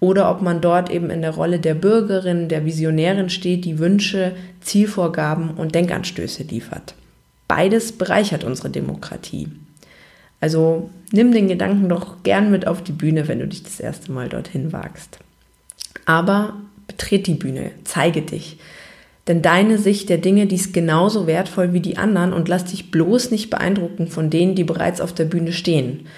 oder 0.00 0.28
ob 0.28 0.42
man 0.42 0.60
dort 0.60 0.90
eben 0.90 1.08
in 1.08 1.22
der 1.22 1.30
Rolle 1.30 1.60
der 1.60 1.74
Bürgerin, 1.74 2.48
der 2.48 2.64
Visionärin 2.64 3.30
steht, 3.30 3.64
die 3.64 3.78
Wünsche, 3.78 4.32
Zielvorgaben 4.60 5.50
und 5.50 5.76
Denkanstöße 5.76 6.42
liefert. 6.42 6.94
Beides 7.46 7.92
bereichert 7.92 8.42
unsere 8.42 8.70
Demokratie. 8.70 9.46
Also 10.44 10.90
nimm 11.10 11.32
den 11.32 11.48
Gedanken 11.48 11.88
doch 11.88 12.22
gern 12.22 12.50
mit 12.50 12.66
auf 12.66 12.82
die 12.82 12.92
Bühne, 12.92 13.28
wenn 13.28 13.38
du 13.38 13.48
dich 13.48 13.62
das 13.62 13.80
erste 13.80 14.12
Mal 14.12 14.28
dorthin 14.28 14.74
wagst. 14.74 15.18
Aber 16.04 16.56
betret 16.86 17.26
die 17.26 17.32
Bühne, 17.32 17.70
zeige 17.84 18.20
dich. 18.20 18.58
Denn 19.26 19.40
deine 19.40 19.78
Sicht 19.78 20.10
der 20.10 20.18
Dinge, 20.18 20.46
die 20.46 20.56
ist 20.56 20.74
genauso 20.74 21.26
wertvoll 21.26 21.72
wie 21.72 21.80
die 21.80 21.96
anderen 21.96 22.34
und 22.34 22.46
lass 22.46 22.66
dich 22.66 22.90
bloß 22.90 23.30
nicht 23.30 23.48
beeindrucken 23.48 24.08
von 24.08 24.28
denen, 24.28 24.54
die 24.54 24.64
bereits 24.64 25.00
auf 25.00 25.14
der 25.14 25.24
Bühne 25.24 25.54
stehen. 25.54 26.08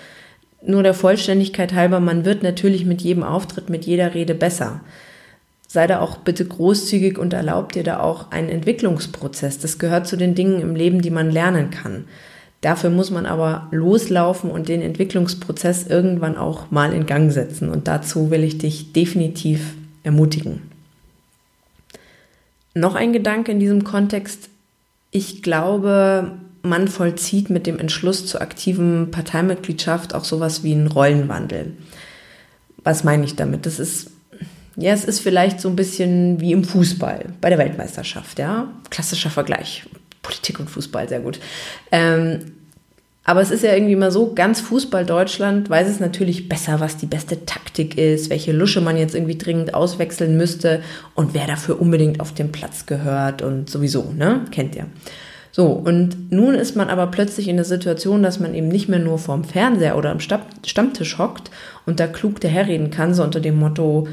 Nur 0.61 0.83
der 0.83 0.95
Vollständigkeit 0.95 1.73
halber, 1.73 2.01
man 2.01 2.25
wird 2.25 2.43
natürlich 2.43 2.85
mit 2.85 3.03
jedem 3.03 3.23
Auftritt, 3.23 3.71
mit 3.71 3.85
jeder 3.85 4.13
Rede 4.13 4.35
besser. 4.35 4.81
Sei 5.69 5.87
da 5.87 6.01
auch 6.01 6.17
bitte 6.17 6.45
großzügig 6.45 7.17
und 7.17 7.33
erlaub 7.33 7.71
dir 7.71 7.85
da 7.85 8.01
auch 8.01 8.33
einen 8.33 8.49
Entwicklungsprozess. 8.49 9.61
Das 9.61 9.79
gehört 9.79 10.09
zu 10.09 10.17
den 10.17 10.35
Dingen 10.35 10.61
im 10.63 10.75
Leben, 10.75 11.01
die 11.01 11.13
man 11.13 11.31
lernen 11.31 11.71
kann. 11.71 12.07
Dafür 12.61 12.91
muss 12.91 13.11
man 13.11 13.27
aber 13.27 13.69
loslaufen 13.71 14.51
und 14.51 14.69
den 14.69 14.83
Entwicklungsprozess 14.83 15.87
irgendwann 15.87 16.37
auch 16.37 16.71
mal 16.71 16.93
in 16.93 17.07
Gang 17.07 17.31
setzen. 17.31 17.69
Und 17.69 17.87
dazu 17.87 18.31
will 18.31 18.43
ich 18.43 18.59
dich 18.59 18.93
definitiv 18.93 19.75
ermutigen. 20.03 20.63
Noch 22.75 22.95
ein 22.95 23.13
Gedanke 23.13 23.53
in 23.53 23.61
diesem 23.61 23.85
Kontext. 23.85 24.49
Ich 25.11 25.43
glaube, 25.43 26.33
man 26.63 26.89
vollzieht 26.89 27.51
mit 27.51 27.67
dem 27.67 27.79
Entschluss 27.79 28.27
zur 28.27 28.43
aktiven 28.43 29.11
Parteimitgliedschaft 29.11 30.15
auch 30.15 30.25
sowas 30.25 30.63
wie 30.63 30.73
einen 30.73 30.89
Rollenwandel. 30.89 31.73
Was 32.85 33.05
meine 33.05 33.25
ich 33.25 33.37
damit? 33.37 33.67
Das 33.67 33.79
ist, 33.79 34.11
ja, 34.77 34.93
es 34.93 35.05
ist 35.05 35.21
vielleicht 35.21 35.61
so 35.61 35.69
ein 35.69 35.77
bisschen 35.77 36.41
wie 36.41 36.53
im 36.53 36.65
Fußball 36.65 37.27
bei 37.41 37.49
der 37.49 37.59
Weltmeisterschaft, 37.59 38.39
ja. 38.39 38.69
Klassischer 38.91 39.31
Vergleich. 39.31 39.85
Politik 40.27 40.59
und 40.59 40.69
Fußball, 40.69 41.09
sehr 41.09 41.21
gut. 41.21 41.39
Ähm, 41.93 42.53
aber 43.25 43.41
es 43.41 43.51
ist 43.51 43.65
ja 43.65 43.75
irgendwie 43.75 43.95
immer 43.95 44.13
so, 44.13 44.35
ganz 44.35 44.61
Fußball 44.61 45.05
Deutschland 45.05 45.69
weiß 45.69 45.89
es 45.89 45.99
natürlich 45.99 46.49
besser, 46.49 46.79
was 46.79 46.97
die 46.97 47.07
beste 47.07 47.45
Taktik 47.45 47.99
ist, 47.99 48.31
welche 48.31 48.53
Lusche 48.53 48.81
man 48.81 48.97
jetzt 48.97 49.17
irgendwie 49.17 49.37
dringend 49.37 49.75
auswechseln 49.75 50.37
müsste 50.37 50.81
und 51.15 51.35
wer 51.35 51.47
dafür 51.49 51.81
unbedingt 51.81 52.21
auf 52.21 52.33
den 52.35 52.53
Platz 52.53 52.87
gehört 52.87 53.43
und 53.43 53.69
sowieso, 53.69 54.13
ne? 54.17 54.45
Kennt 54.53 54.77
ihr. 54.77 54.87
So, 55.51 55.69
und 55.69 56.31
nun 56.31 56.55
ist 56.55 56.77
man 56.77 56.89
aber 56.89 57.09
plötzlich 57.09 57.49
in 57.49 57.57
der 57.57 57.65
Situation, 57.65 58.23
dass 58.23 58.39
man 58.39 58.55
eben 58.55 58.69
nicht 58.69 58.89
mehr 58.89 58.99
nur 58.99 59.19
vorm 59.19 59.43
Fernseher 59.43 59.97
oder 59.97 60.11
am 60.11 60.21
Stammtisch 60.21 61.19
hockt 61.19 61.51
und 61.85 61.99
da 61.99 62.07
klug 62.07 62.41
daherreden 62.41 62.91
kann, 62.91 63.15
so 63.15 63.25
unter 63.25 63.41
dem 63.41 63.59
Motto, 63.59 64.07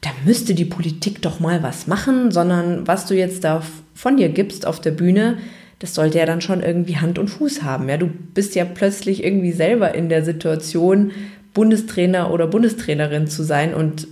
da 0.00 0.10
müsste 0.24 0.54
die 0.54 0.64
Politik 0.64 1.22
doch 1.22 1.40
mal 1.40 1.62
was 1.62 1.86
machen, 1.86 2.30
sondern 2.30 2.86
was 2.86 3.06
du 3.06 3.14
jetzt 3.14 3.42
da 3.42 3.62
von 3.94 4.16
dir 4.16 4.28
gibst 4.28 4.66
auf 4.66 4.80
der 4.80 4.92
Bühne, 4.92 5.38
das 5.80 5.94
sollte 5.94 6.18
ja 6.18 6.26
dann 6.26 6.40
schon 6.40 6.62
irgendwie 6.62 6.98
Hand 6.98 7.18
und 7.18 7.28
Fuß 7.28 7.62
haben. 7.62 7.88
Ja, 7.88 7.96
du 7.96 8.06
bist 8.06 8.54
ja 8.54 8.64
plötzlich 8.64 9.24
irgendwie 9.24 9.52
selber 9.52 9.94
in 9.94 10.08
der 10.08 10.24
Situation, 10.24 11.10
Bundestrainer 11.54 12.30
oder 12.30 12.46
Bundestrainerin 12.46 13.26
zu 13.26 13.42
sein 13.42 13.74
und 13.74 14.06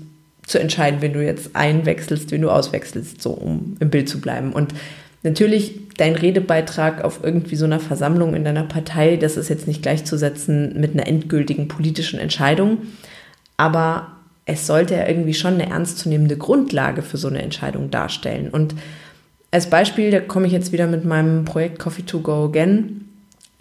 zu 0.47 0.59
entscheiden, 0.59 1.03
wenn 1.03 1.13
du 1.13 1.25
jetzt 1.25 1.55
einwechselst, 1.55 2.33
wenn 2.33 2.41
du 2.41 2.51
auswechselst, 2.51 3.21
so 3.21 3.31
um 3.31 3.77
im 3.81 3.91
Bild 3.91 4.09
zu 4.09 4.21
bleiben. 4.21 4.53
Und 4.53 4.75
natürlich 5.23 5.79
dein 5.99 6.15
Redebeitrag 6.15 7.05
auf 7.05 7.21
irgendwie 7.23 7.57
so 7.57 7.67
einer 7.67 7.81
Versammlung 7.81 8.35
in 8.35 8.45
deiner 8.45 8.65
Partei, 8.65 9.17
das 9.17 9.37
ist 9.37 9.51
jetzt 9.51 9.69
nicht 9.69 9.83
gleichzusetzen 9.83 10.81
mit 10.81 10.95
einer 10.95 11.07
endgültigen 11.07 11.69
politischen 11.69 12.19
Entscheidung, 12.19 12.79
aber 13.59 14.13
es 14.47 14.67
sollte 14.67 14.95
ja 14.95 15.07
irgendwie 15.07 15.35
schon 15.35 15.55
eine 15.55 15.69
ernstzunehmende 15.69 16.39
Grundlage 16.39 17.03
für 17.03 17.19
so 17.19 17.29
eine 17.29 17.43
Entscheidung 17.43 17.91
darstellen. 17.91 18.49
Und 18.49 18.75
als 19.51 19.71
Beispiel, 19.71 20.11
da 20.11 20.21
komme 20.21 20.47
ich 20.47 20.53
jetzt 20.53 20.73
wieder 20.73 20.87
mit 20.87 21.05
meinem 21.05 21.45
Projekt 21.45 21.79
Coffee 21.79 22.03
to 22.03 22.21
Go 22.21 22.45
Again. 22.45 23.09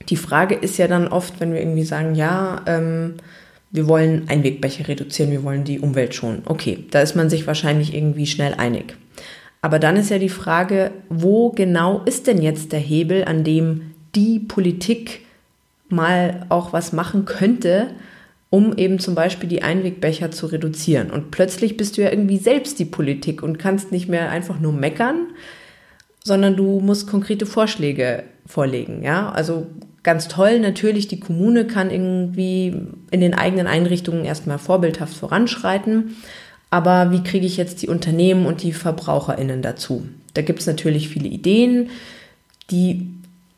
Die 0.10 0.18
Frage 0.18 0.56
ist 0.56 0.78
ja 0.78 0.88
dann 0.88 1.08
oft, 1.08 1.40
wenn 1.40 1.54
wir 1.54 1.60
irgendwie 1.60 1.84
sagen, 1.84 2.16
ja, 2.16 2.62
ähm, 2.66 3.16
wir 3.72 3.88
wollen 3.88 4.30
Einwegbecher 4.30 4.88
reduzieren, 4.88 5.32
wir 5.32 5.44
wollen 5.44 5.64
die 5.64 5.80
Umwelt 5.80 6.16
schonen. 6.16 6.44
Okay, 6.46 6.86
da 6.92 7.02
ist 7.02 7.16
man 7.16 7.30
sich 7.30 7.48
wahrscheinlich 7.48 7.94
irgendwie 7.94 8.26
schnell 8.26 8.54
einig. 8.54 8.96
Aber 9.62 9.80
dann 9.80 9.98
ist 9.98 10.10
ja 10.10 10.20
die 10.20 10.30
Frage, 10.30 10.92
wo 11.10 11.50
genau 11.50 12.02
ist 12.06 12.28
denn 12.28 12.42
jetzt 12.42 12.72
der 12.72 12.80
Hebel, 12.80 13.26
an 13.26 13.44
dem 13.44 13.94
die 14.16 14.40
Politik 14.40 15.22
mal 15.90 16.46
auch 16.50 16.74
was 16.74 16.94
machen 16.94 17.26
könnte, 17.26 17.90
um 18.50 18.78
eben 18.78 19.00
zum 19.00 19.16
Beispiel 19.16 19.50
die 19.50 19.64
Einwegbecher 19.64 20.32
zu 20.32 20.48
reduzieren. 20.48 21.12
Und 21.12 21.32
plötzlich 21.32 21.76
bist 21.76 21.98
du 21.98 22.02
ja 22.02 22.12
irgendwie 22.12 22.38
selbst 22.38 22.80
die 22.80 22.86
Politik 22.86 23.44
und 23.44 23.60
kannst 23.60 23.92
nicht 23.92 24.08
mehr 24.08 24.30
einfach 24.30 24.60
nur 24.60 24.72
meckern, 24.72 25.28
sondern 26.28 26.56
du 26.56 26.80
musst 26.82 27.08
konkrete 27.08 27.46
Vorschläge 27.46 28.24
vorlegen. 28.46 29.02
Ja, 29.02 29.32
also 29.32 29.68
ganz 30.04 30.28
toll 30.28 30.60
natürlich, 30.60 31.08
die 31.08 31.20
Kommune 31.20 31.66
kann 31.66 31.90
irgendwie 31.90 32.76
in 33.10 33.22
den 33.22 33.34
eigenen 33.34 33.66
Einrichtungen 33.66 34.26
erstmal 34.26 34.60
vorbildhaft 34.60 35.16
voranschreiten. 35.16 36.18
Aber 36.70 37.12
wie 37.12 37.24
kriege 37.24 37.46
ich 37.46 37.58
jetzt 37.58 37.82
die 37.82 37.88
Unternehmen 37.88 38.46
und 38.46 38.62
die 38.62 38.74
VerbraucherInnen 38.74 39.62
dazu? 39.62 40.06
Da 40.34 40.42
gibt 40.42 40.60
es 40.60 40.68
natürlich 40.68 41.10
viele 41.10 41.30
Ideen, 41.30 41.90
die 42.70 43.10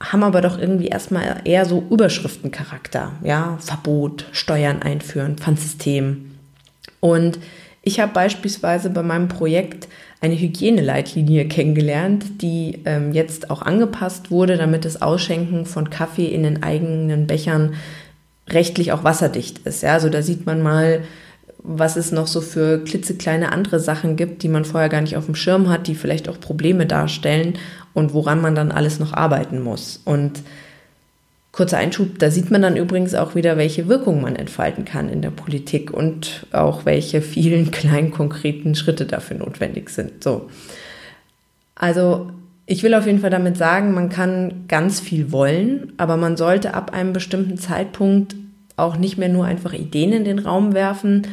haben 0.01 0.23
aber 0.23 0.41
doch 0.41 0.57
irgendwie 0.57 0.87
erstmal 0.87 1.41
eher 1.43 1.65
so 1.65 1.83
Überschriftencharakter. 1.89 3.13
Ja, 3.23 3.57
Verbot, 3.59 4.27
Steuern 4.31 4.81
einführen, 4.81 5.37
Pfandsystem. 5.37 6.31
Und 6.99 7.39
ich 7.81 7.99
habe 7.99 8.13
beispielsweise 8.13 8.89
bei 8.89 9.03
meinem 9.03 9.27
Projekt 9.27 9.87
eine 10.21 10.35
Hygieneleitlinie 10.37 11.47
kennengelernt, 11.47 12.41
die 12.41 12.79
ähm, 12.85 13.13
jetzt 13.13 13.49
auch 13.49 13.61
angepasst 13.61 14.31
wurde, 14.31 14.57
damit 14.57 14.83
das 14.83 15.01
Ausschenken 15.01 15.65
von 15.65 15.89
Kaffee 15.89 16.27
in 16.27 16.43
den 16.43 16.61
eigenen 16.61 17.25
Bechern 17.25 17.75
rechtlich 18.49 18.91
auch 18.91 19.03
wasserdicht 19.03 19.59
ist. 19.59 19.83
Ja, 19.83 19.93
also 19.93 20.09
da 20.09 20.21
sieht 20.21 20.45
man 20.45 20.61
mal, 20.61 21.01
was 21.59 21.95
es 21.95 22.11
noch 22.11 22.27
so 22.27 22.41
für 22.41 22.83
klitzekleine 22.83 23.51
andere 23.51 23.79
Sachen 23.79 24.15
gibt, 24.15 24.43
die 24.43 24.49
man 24.49 24.65
vorher 24.65 24.89
gar 24.89 25.01
nicht 25.01 25.17
auf 25.17 25.25
dem 25.25 25.35
Schirm 25.35 25.69
hat, 25.69 25.87
die 25.87 25.95
vielleicht 25.95 26.27
auch 26.27 26.39
Probleme 26.39 26.85
darstellen 26.85 27.53
und 27.93 28.13
woran 28.13 28.41
man 28.41 28.55
dann 28.55 28.71
alles 28.71 28.99
noch 28.99 29.13
arbeiten 29.13 29.61
muss. 29.61 30.01
Und 30.03 30.41
kurzer 31.51 31.77
Einschub, 31.77 32.19
da 32.19 32.29
sieht 32.31 32.51
man 32.51 32.61
dann 32.61 32.77
übrigens 32.77 33.15
auch 33.15 33.35
wieder, 33.35 33.57
welche 33.57 33.87
Wirkung 33.87 34.21
man 34.21 34.35
entfalten 34.35 34.85
kann 34.85 35.09
in 35.09 35.21
der 35.21 35.31
Politik 35.31 35.91
und 35.91 36.45
auch 36.51 36.85
welche 36.85 37.21
vielen 37.21 37.71
kleinen 37.71 38.11
konkreten 38.11 38.75
Schritte 38.75 39.05
dafür 39.05 39.37
notwendig 39.37 39.89
sind. 39.89 40.23
So. 40.23 40.49
Also 41.75 42.31
Ich 42.71 42.83
will 42.83 42.93
auf 42.93 43.07
jeden 43.07 43.21
Fall 43.21 43.31
damit 43.31 43.57
sagen, 43.57 43.95
man 43.95 44.09
kann 44.09 44.65
ganz 44.67 44.99
viel 44.99 45.31
wollen, 45.31 45.91
aber 45.97 46.17
man 46.17 46.37
sollte 46.37 46.75
ab 46.75 46.93
einem 46.93 47.13
bestimmten 47.13 47.57
Zeitpunkt 47.57 48.35
auch 48.77 48.95
nicht 48.95 49.17
mehr 49.17 49.27
nur 49.27 49.45
einfach 49.45 49.73
Ideen 49.73 50.13
in 50.13 50.23
den 50.23 50.37
Raum 50.37 50.75
werfen, 50.75 51.25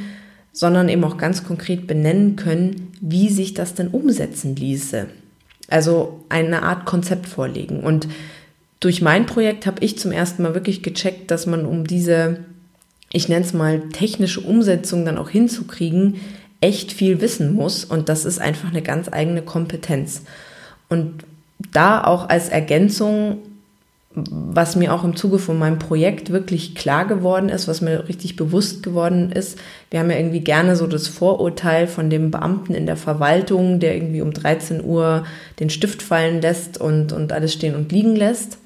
sondern 0.53 0.89
eben 0.89 1.05
auch 1.05 1.19
ganz 1.19 1.45
konkret 1.45 1.87
benennen 1.87 2.37
können, 2.37 2.91
wie 3.03 3.29
sich 3.29 3.53
das 3.53 3.75
denn 3.75 3.89
umsetzen 3.89 4.57
ließe. 4.57 5.09
Also 5.69 6.25
eine 6.31 6.63
Art 6.63 6.87
Konzept 6.87 7.27
vorlegen. 7.27 7.81
Und 7.81 8.09
durch 8.81 9.03
mein 9.03 9.27
Projekt 9.27 9.67
habe 9.67 9.83
ich 9.85 9.99
zum 9.99 10.13
ersten 10.13 10.43
Mal 10.43 10.55
wirklich 10.55 10.83
gecheckt, 10.83 11.31
dass 11.31 11.47
man 11.47 11.65
um 11.65 11.87
diese, 11.87 12.39
ich 13.13 13.29
nenne 13.29 13.45
es 13.45 13.53
mal, 13.53 13.89
technische 13.91 14.41
Umsetzung 14.41 15.05
dann 15.05 15.19
auch 15.19 15.31
hinzukriegen, 15.31 16.17
echt 16.61 16.93
viel 16.93 17.21
wissen 17.21 17.55
muss. 17.55 17.85
Und 17.85 18.09
das 18.09 18.25
ist 18.25 18.39
einfach 18.39 18.71
eine 18.71 18.83
ganz 18.83 19.09
eigene 19.11 19.43
Kompetenz. 19.43 20.23
Und 20.89 21.25
da 21.73 22.05
auch 22.05 22.29
als 22.29 22.49
Ergänzung, 22.49 23.39
was 24.15 24.77
mir 24.77 24.95
auch 24.95 25.05
im 25.05 25.15
Zuge 25.15 25.39
von 25.39 25.59
meinem 25.59 25.79
Projekt 25.79 26.31
wirklich 26.31 26.75
klar 26.75 27.07
geworden 27.07 27.51
ist, 27.51 27.69
was 27.69 27.83
mir 27.83 28.09
richtig 28.09 28.37
bewusst 28.37 28.83
geworden 28.83 29.31
ist, 29.31 29.59
wir 29.91 30.01
haben 30.01 30.11
ja 30.11 30.17
irgendwie 30.17 30.41
gerne 30.41 30.75
so 30.75 30.87
das 30.87 31.07
Vorurteil 31.07 31.87
von 31.87 32.09
dem 32.09 32.31
Beamten 32.31 32.75
in 32.75 32.87
der 32.87 32.97
Verwaltung, 32.97 33.79
der 33.79 33.95
irgendwie 33.95 34.23
um 34.23 34.33
13 34.33 34.83
Uhr 34.83 35.25
den 35.61 35.69
Stift 35.69 36.03
fallen 36.03 36.41
lässt 36.41 36.79
und, 36.79 37.13
und 37.13 37.33
alles 37.33 37.53
stehen 37.53 37.75
und 37.75 37.93
liegen 37.93 38.17
lässt. 38.17 38.59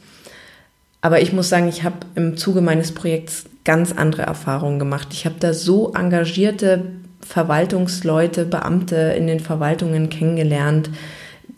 Aber 1.00 1.20
ich 1.20 1.32
muss 1.32 1.48
sagen, 1.48 1.68
ich 1.68 1.82
habe 1.82 1.96
im 2.14 2.36
Zuge 2.36 2.60
meines 2.60 2.92
Projekts 2.92 3.44
ganz 3.64 3.92
andere 3.92 4.22
Erfahrungen 4.22 4.78
gemacht. 4.78 5.08
Ich 5.12 5.24
habe 5.24 5.36
da 5.38 5.54
so 5.54 5.92
engagierte 5.94 6.82
Verwaltungsleute, 7.20 8.44
Beamte 8.44 8.96
in 8.96 9.26
den 9.26 9.40
Verwaltungen 9.40 10.10
kennengelernt, 10.10 10.90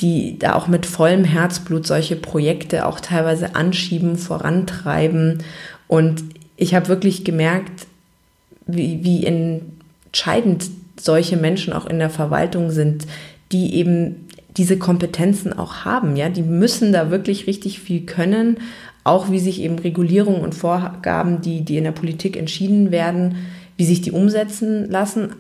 die 0.01 0.39
da 0.39 0.55
auch 0.55 0.69
mit 0.69 0.87
vollem 0.87 1.25
Herzblut 1.25 1.87
solche 1.87 2.17
Projekte 2.17 2.87
auch 2.87 3.01
teilweise 3.01 3.55
anschieben, 3.55 4.17
vorantreiben. 4.17 5.43
Und 5.89 6.23
ich 6.57 6.75
habe 6.75 6.89
wirklich 6.89 7.25
gemerkt, 7.25 7.87
wie, 8.67 9.03
wie 9.03 9.27
entscheidend 9.27 10.71
solche 10.99 11.37
Menschen 11.37 11.73
auch 11.73 11.87
in 11.87 11.99
der 11.99 12.11
Verwaltung 12.11 12.71
sind, 12.71 13.07
die 13.51 13.75
eben 13.75 14.29
diese 14.57 14.79
Kompetenzen 14.79 15.53
auch 15.53 15.85
haben. 15.85 16.17
Ja, 16.17 16.29
die 16.29 16.43
müssen 16.43 16.93
da 16.93 17.11
wirklich 17.11 17.47
richtig 17.47 17.81
viel 17.81 18.03
können. 18.03 18.59
Auch 19.05 19.31
wie 19.31 19.41
sich 19.41 19.61
eben 19.61 19.79
Regulierungen 19.79 20.43
und 20.43 20.55
Vorgaben, 20.55 21.41
die, 21.41 21.63
die 21.63 21.77
in 21.77 21.85
der 21.85 21.93
Politik 21.93 22.37
entschieden 22.37 22.91
werden, 22.91 23.37
wie 23.77 23.85
sich 23.85 24.01
die 24.01 24.13
umsetzen 24.13 24.89
lassen, 24.91 25.31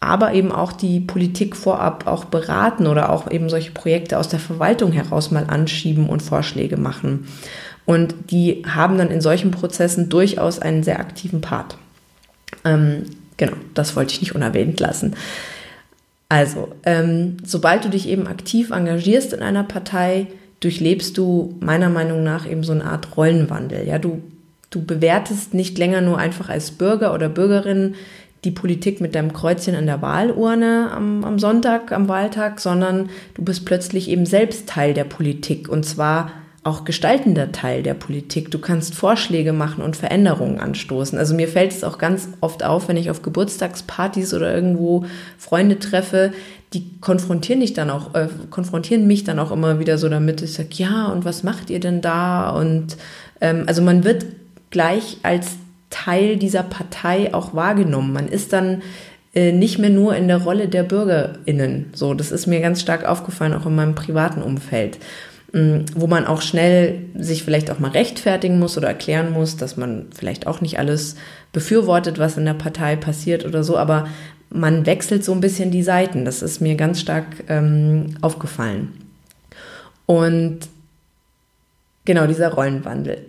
aber 0.00 0.34
eben 0.34 0.52
auch 0.52 0.72
die 0.72 1.00
Politik 1.00 1.56
vorab 1.56 2.06
auch 2.06 2.26
beraten 2.26 2.86
oder 2.86 3.10
auch 3.10 3.30
eben 3.30 3.48
solche 3.48 3.72
Projekte 3.72 4.18
aus 4.18 4.28
der 4.28 4.38
Verwaltung 4.38 4.92
heraus 4.92 5.30
mal 5.30 5.44
anschieben 5.48 6.08
und 6.08 6.22
Vorschläge 6.22 6.76
machen. 6.76 7.26
Und 7.86 8.14
die 8.30 8.64
haben 8.66 8.98
dann 8.98 9.10
in 9.10 9.20
solchen 9.20 9.50
Prozessen 9.50 10.08
durchaus 10.08 10.58
einen 10.58 10.82
sehr 10.82 11.00
aktiven 11.00 11.40
Part. 11.40 11.76
Ähm, 12.64 13.04
genau, 13.36 13.56
das 13.74 13.96
wollte 13.96 14.12
ich 14.12 14.20
nicht 14.20 14.34
unerwähnt 14.34 14.80
lassen. 14.80 15.14
Also, 16.28 16.68
ähm, 16.84 17.36
sobald 17.44 17.84
du 17.84 17.88
dich 17.88 18.08
eben 18.08 18.26
aktiv 18.26 18.70
engagierst 18.70 19.32
in 19.32 19.40
einer 19.40 19.62
Partei, 19.62 20.26
durchlebst 20.66 21.16
du 21.16 21.54
meiner 21.60 21.88
Meinung 21.88 22.24
nach 22.24 22.44
eben 22.50 22.64
so 22.64 22.72
eine 22.72 22.86
Art 22.86 23.16
Rollenwandel. 23.16 23.86
Ja, 23.86 24.00
du, 24.00 24.20
du 24.70 24.84
bewertest 24.84 25.54
nicht 25.54 25.78
länger 25.78 26.00
nur 26.00 26.18
einfach 26.18 26.48
als 26.48 26.72
Bürger 26.72 27.14
oder 27.14 27.28
Bürgerin 27.28 27.94
die 28.42 28.50
Politik 28.50 29.00
mit 29.00 29.14
deinem 29.14 29.32
Kreuzchen 29.32 29.76
an 29.76 29.86
der 29.86 30.02
Wahlurne 30.02 30.90
am, 30.92 31.22
am 31.22 31.38
Sonntag, 31.38 31.92
am 31.92 32.08
Wahltag, 32.08 32.58
sondern 32.58 33.10
du 33.34 33.44
bist 33.44 33.64
plötzlich 33.64 34.10
eben 34.10 34.26
selbst 34.26 34.68
Teil 34.68 34.92
der 34.92 35.04
Politik 35.04 35.68
und 35.68 35.84
zwar 35.84 36.32
auch 36.66 36.84
gestaltender 36.84 37.52
Teil 37.52 37.84
der 37.84 37.94
Politik. 37.94 38.50
Du 38.50 38.58
kannst 38.58 38.94
Vorschläge 38.94 39.52
machen 39.52 39.84
und 39.84 39.96
Veränderungen 39.96 40.58
anstoßen. 40.58 41.16
Also 41.16 41.34
mir 41.34 41.46
fällt 41.46 41.70
es 41.70 41.84
auch 41.84 41.96
ganz 41.96 42.28
oft 42.40 42.64
auf, 42.64 42.88
wenn 42.88 42.96
ich 42.96 43.08
auf 43.08 43.22
Geburtstagspartys 43.22 44.34
oder 44.34 44.52
irgendwo 44.52 45.04
Freunde 45.38 45.78
treffe, 45.78 46.32
die 46.72 46.90
konfrontieren 47.00 47.60
dich 47.60 47.72
dann 47.72 47.88
auch, 47.88 48.14
äh, 48.14 48.28
konfrontieren 48.50 49.06
mich 49.06 49.22
dann 49.22 49.38
auch 49.38 49.52
immer 49.52 49.78
wieder 49.78 49.96
so 49.96 50.08
damit. 50.08 50.42
Ich 50.42 50.54
sage, 50.54 50.70
ja, 50.72 51.06
und 51.06 51.24
was 51.24 51.44
macht 51.44 51.70
ihr 51.70 51.78
denn 51.78 52.00
da? 52.00 52.50
Und 52.50 52.96
ähm, 53.40 53.62
also 53.66 53.80
man 53.80 54.02
wird 54.02 54.26
gleich 54.70 55.18
als 55.22 55.52
Teil 55.90 56.36
dieser 56.36 56.64
Partei 56.64 57.32
auch 57.32 57.54
wahrgenommen. 57.54 58.12
Man 58.12 58.26
ist 58.26 58.52
dann 58.52 58.82
äh, 59.34 59.52
nicht 59.52 59.78
mehr 59.78 59.90
nur 59.90 60.16
in 60.16 60.26
der 60.26 60.38
Rolle 60.38 60.66
der 60.66 60.82
BürgerInnen. 60.82 61.90
So, 61.94 62.12
das 62.12 62.32
ist 62.32 62.48
mir 62.48 62.60
ganz 62.60 62.80
stark 62.80 63.04
aufgefallen, 63.04 63.54
auch 63.54 63.66
in 63.66 63.76
meinem 63.76 63.94
privaten 63.94 64.42
Umfeld 64.42 64.98
wo 65.52 66.06
man 66.06 66.26
auch 66.26 66.42
schnell 66.42 67.04
sich 67.14 67.42
vielleicht 67.42 67.70
auch 67.70 67.78
mal 67.78 67.90
rechtfertigen 67.90 68.58
muss 68.58 68.76
oder 68.76 68.88
erklären 68.88 69.32
muss, 69.32 69.56
dass 69.56 69.76
man 69.76 70.06
vielleicht 70.14 70.46
auch 70.46 70.60
nicht 70.60 70.78
alles 70.78 71.16
befürwortet, 71.52 72.18
was 72.18 72.36
in 72.36 72.44
der 72.44 72.54
Partei 72.54 72.96
passiert 72.96 73.44
oder 73.46 73.64
so, 73.64 73.78
aber 73.78 74.08
man 74.50 74.86
wechselt 74.86 75.24
so 75.24 75.32
ein 75.32 75.40
bisschen 75.40 75.70
die 75.70 75.82
Seiten. 75.82 76.24
Das 76.24 76.42
ist 76.42 76.60
mir 76.60 76.74
ganz 76.74 77.00
stark 77.00 77.26
ähm, 77.48 78.16
aufgefallen. 78.20 78.92
Und 80.04 80.60
genau 82.04 82.26
dieser 82.26 82.52
Rollenwandel. 82.52 83.26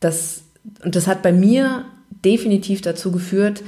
Das 0.00 0.42
und 0.84 0.96
das 0.96 1.06
hat 1.06 1.22
bei 1.22 1.32
mir 1.32 1.84
definitiv 2.24 2.80
dazu 2.80 3.12
geführt, 3.12 3.62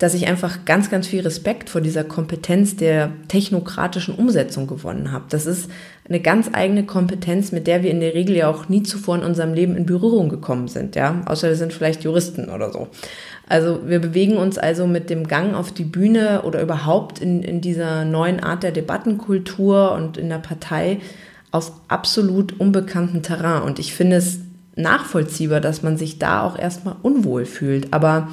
dass 0.00 0.14
ich 0.14 0.26
einfach 0.26 0.64
ganz, 0.64 0.90
ganz 0.90 1.06
viel 1.06 1.20
Respekt 1.20 1.68
vor 1.68 1.82
dieser 1.82 2.04
Kompetenz 2.04 2.74
der 2.74 3.12
technokratischen 3.28 4.14
Umsetzung 4.14 4.66
gewonnen 4.66 5.12
habe. 5.12 5.26
Das 5.28 5.44
ist 5.44 5.70
eine 6.08 6.20
ganz 6.20 6.48
eigene 6.52 6.84
Kompetenz, 6.84 7.52
mit 7.52 7.66
der 7.66 7.82
wir 7.82 7.90
in 7.90 8.00
der 8.00 8.14
Regel 8.14 8.34
ja 8.34 8.48
auch 8.48 8.70
nie 8.70 8.82
zuvor 8.82 9.16
in 9.16 9.22
unserem 9.22 9.52
Leben 9.52 9.76
in 9.76 9.84
Berührung 9.84 10.30
gekommen 10.30 10.68
sind, 10.68 10.96
ja. 10.96 11.20
Außer 11.26 11.48
wir 11.48 11.54
sind 11.54 11.74
vielleicht 11.74 12.02
Juristen 12.02 12.48
oder 12.48 12.72
so. 12.72 12.88
Also 13.46 13.80
wir 13.86 13.98
bewegen 13.98 14.38
uns 14.38 14.56
also 14.56 14.86
mit 14.86 15.10
dem 15.10 15.28
Gang 15.28 15.54
auf 15.54 15.70
die 15.70 15.84
Bühne 15.84 16.42
oder 16.42 16.62
überhaupt 16.62 17.18
in, 17.18 17.42
in 17.42 17.60
dieser 17.60 18.06
neuen 18.06 18.40
Art 18.40 18.62
der 18.62 18.72
Debattenkultur 18.72 19.92
und 19.92 20.16
in 20.16 20.30
der 20.30 20.38
Partei 20.38 21.00
auf 21.50 21.72
absolut 21.88 22.58
unbekanntem 22.58 23.22
Terrain. 23.22 23.62
Und 23.62 23.78
ich 23.78 23.92
finde 23.92 24.16
es 24.16 24.38
nachvollziehbar, 24.76 25.60
dass 25.60 25.82
man 25.82 25.98
sich 25.98 26.18
da 26.18 26.42
auch 26.42 26.58
erstmal 26.58 26.96
unwohl 27.02 27.44
fühlt. 27.44 27.92
Aber 27.92 28.28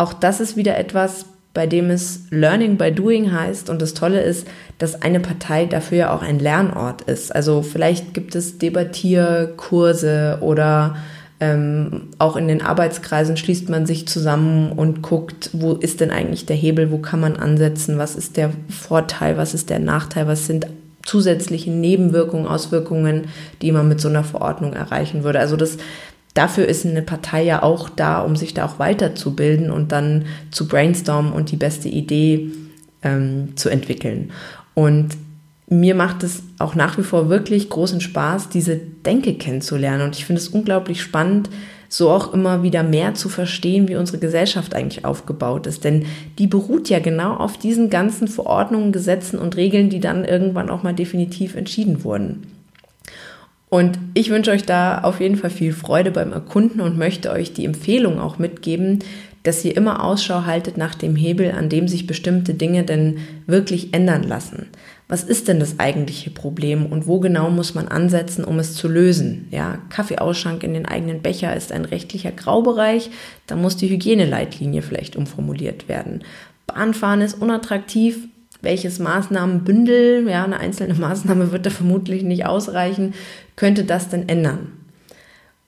auch 0.00 0.12
das 0.12 0.40
ist 0.40 0.56
wieder 0.56 0.78
etwas, 0.78 1.26
bei 1.52 1.66
dem 1.66 1.90
es 1.90 2.22
Learning 2.30 2.76
by 2.76 2.90
Doing 2.90 3.32
heißt. 3.32 3.68
Und 3.68 3.82
das 3.82 3.92
Tolle 3.92 4.22
ist, 4.22 4.46
dass 4.78 5.02
eine 5.02 5.20
Partei 5.20 5.66
dafür 5.66 5.98
ja 5.98 6.14
auch 6.14 6.22
ein 6.22 6.38
Lernort 6.38 7.02
ist. 7.02 7.34
Also 7.34 7.62
vielleicht 7.62 8.14
gibt 8.14 8.34
es 8.34 8.58
Debattierkurse 8.58 10.38
oder 10.40 10.96
ähm, 11.40 12.08
auch 12.18 12.36
in 12.36 12.48
den 12.48 12.62
Arbeitskreisen 12.62 13.36
schließt 13.36 13.68
man 13.68 13.86
sich 13.86 14.06
zusammen 14.06 14.72
und 14.72 15.02
guckt, 15.02 15.50
wo 15.52 15.72
ist 15.72 16.00
denn 16.00 16.10
eigentlich 16.10 16.46
der 16.46 16.56
Hebel, 16.56 16.90
wo 16.90 16.98
kann 16.98 17.20
man 17.20 17.36
ansetzen, 17.36 17.98
was 17.98 18.14
ist 18.14 18.36
der 18.36 18.50
Vorteil, 18.68 19.36
was 19.36 19.54
ist 19.54 19.70
der 19.70 19.80
Nachteil, 19.80 20.26
was 20.26 20.46
sind 20.46 20.66
zusätzliche 21.02 21.70
Nebenwirkungen, 21.70 22.46
Auswirkungen, 22.46 23.28
die 23.62 23.72
man 23.72 23.88
mit 23.88 24.00
so 24.00 24.08
einer 24.08 24.22
Verordnung 24.22 24.74
erreichen 24.74 25.24
würde. 25.24 25.40
Also 25.40 25.56
das, 25.56 25.78
dafür 26.34 26.66
ist 26.66 26.86
eine 26.86 27.02
Partei 27.02 27.42
ja 27.44 27.62
auch 27.62 27.88
da, 27.88 28.20
um 28.20 28.36
sich 28.36 28.54
da 28.54 28.66
auch 28.66 28.78
weiterzubilden 28.78 29.70
und 29.70 29.92
dann 29.92 30.26
zu 30.50 30.68
brainstormen 30.68 31.32
und 31.32 31.50
die 31.50 31.56
beste 31.56 31.88
Idee 31.88 32.50
ähm, 33.02 33.56
zu 33.56 33.68
entwickeln. 33.68 34.30
Und 34.74 35.16
mir 35.68 35.94
macht 35.94 36.22
es 36.24 36.42
auch 36.58 36.74
nach 36.74 36.98
wie 36.98 37.02
vor 37.02 37.28
wirklich 37.28 37.70
großen 37.70 38.00
Spaß, 38.00 38.48
diese 38.48 38.76
Denke 38.76 39.34
kennenzulernen. 39.34 40.02
Und 40.02 40.16
ich 40.16 40.24
finde 40.24 40.40
es 40.40 40.48
unglaublich 40.48 41.00
spannend, 41.00 41.48
so 41.88 42.10
auch 42.10 42.32
immer 42.32 42.62
wieder 42.62 42.82
mehr 42.82 43.14
zu 43.14 43.28
verstehen, 43.28 43.88
wie 43.88 43.96
unsere 43.96 44.18
Gesellschaft 44.18 44.74
eigentlich 44.74 45.04
aufgebaut 45.04 45.66
ist. 45.66 45.84
Denn 45.84 46.06
die 46.38 46.46
beruht 46.46 46.88
ja 46.88 46.98
genau 46.98 47.34
auf 47.34 47.56
diesen 47.56 47.90
ganzen 47.90 48.28
Verordnungen, 48.28 48.92
Gesetzen 48.92 49.38
und 49.38 49.56
Regeln, 49.56 49.90
die 49.90 50.00
dann 50.00 50.24
irgendwann 50.24 50.70
auch 50.70 50.82
mal 50.82 50.94
definitiv 50.94 51.56
entschieden 51.56 52.04
wurden. 52.04 52.59
Und 53.70 53.98
ich 54.14 54.28
wünsche 54.30 54.50
euch 54.50 54.64
da 54.64 55.00
auf 55.02 55.20
jeden 55.20 55.36
Fall 55.36 55.50
viel 55.50 55.72
Freude 55.72 56.10
beim 56.10 56.32
Erkunden 56.32 56.80
und 56.80 56.98
möchte 56.98 57.30
euch 57.30 57.54
die 57.54 57.64
Empfehlung 57.64 58.20
auch 58.20 58.38
mitgeben, 58.38 58.98
dass 59.42 59.64
ihr 59.64 59.74
immer 59.74 60.04
Ausschau 60.04 60.44
haltet 60.44 60.76
nach 60.76 60.94
dem 60.94 61.16
Hebel, 61.16 61.52
an 61.52 61.70
dem 61.70 61.88
sich 61.88 62.06
bestimmte 62.06 62.52
Dinge 62.52 62.84
denn 62.84 63.18
wirklich 63.46 63.94
ändern 63.94 64.24
lassen 64.24 64.66
was 65.10 65.24
ist 65.24 65.48
denn 65.48 65.58
das 65.58 65.80
eigentliche 65.80 66.30
Problem 66.30 66.86
und 66.86 67.08
wo 67.08 67.18
genau 67.18 67.50
muss 67.50 67.74
man 67.74 67.88
ansetzen, 67.88 68.44
um 68.44 68.60
es 68.60 68.74
zu 68.74 68.86
lösen? 68.86 69.48
Ja, 69.50 69.78
Kaffeeausschank 69.88 70.62
in 70.62 70.72
den 70.72 70.86
eigenen 70.86 71.20
Becher 71.20 71.54
ist 71.56 71.72
ein 71.72 71.84
rechtlicher 71.84 72.30
Graubereich, 72.30 73.10
da 73.48 73.56
muss 73.56 73.76
die 73.76 73.90
Hygieneleitlinie 73.90 74.82
vielleicht 74.82 75.16
umformuliert 75.16 75.88
werden. 75.88 76.22
Bahnfahren 76.68 77.22
ist 77.22 77.42
unattraktiv, 77.42 78.28
welches 78.62 78.98
Maßnahmenbündel, 78.98 80.28
ja, 80.28 80.44
eine 80.44 80.58
einzelne 80.60 80.94
Maßnahme 80.94 81.52
wird 81.52 81.66
da 81.66 81.70
vermutlich 81.70 82.22
nicht 82.22 82.46
ausreichen, 82.46 83.14
könnte 83.56 83.84
das 83.84 84.08
denn 84.08 84.28
ändern? 84.28 84.72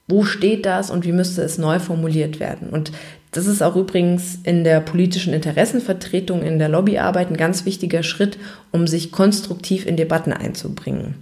Wo 0.09 0.25
steht 0.25 0.67
das 0.67 0.91
und 0.91 1.07
wie 1.07 1.13
müsste 1.13 1.43
es 1.43 1.59
neu 1.59 1.79
formuliert 1.79 2.41
werden? 2.41 2.71
Und 2.71 2.93
Das 3.33 3.47
ist 3.47 3.63
auch 3.63 3.77
übrigens 3.77 4.39
in 4.45 4.63
der 4.63 4.81
politischen 4.81 5.33
Interessenvertretung, 5.33 6.43
in 6.43 6.59
der 6.59 6.69
Lobbyarbeit 6.69 7.31
ein 7.31 7.37
ganz 7.39 7.65
wichtiger 7.65 8.03
Schritt, 8.03 8.39
um 8.73 8.87
sich 8.87 9.11
konstruktiv 9.11 9.87
in 9.87 9.97
Debatten 9.97 10.35
einzubringen. 10.35 11.15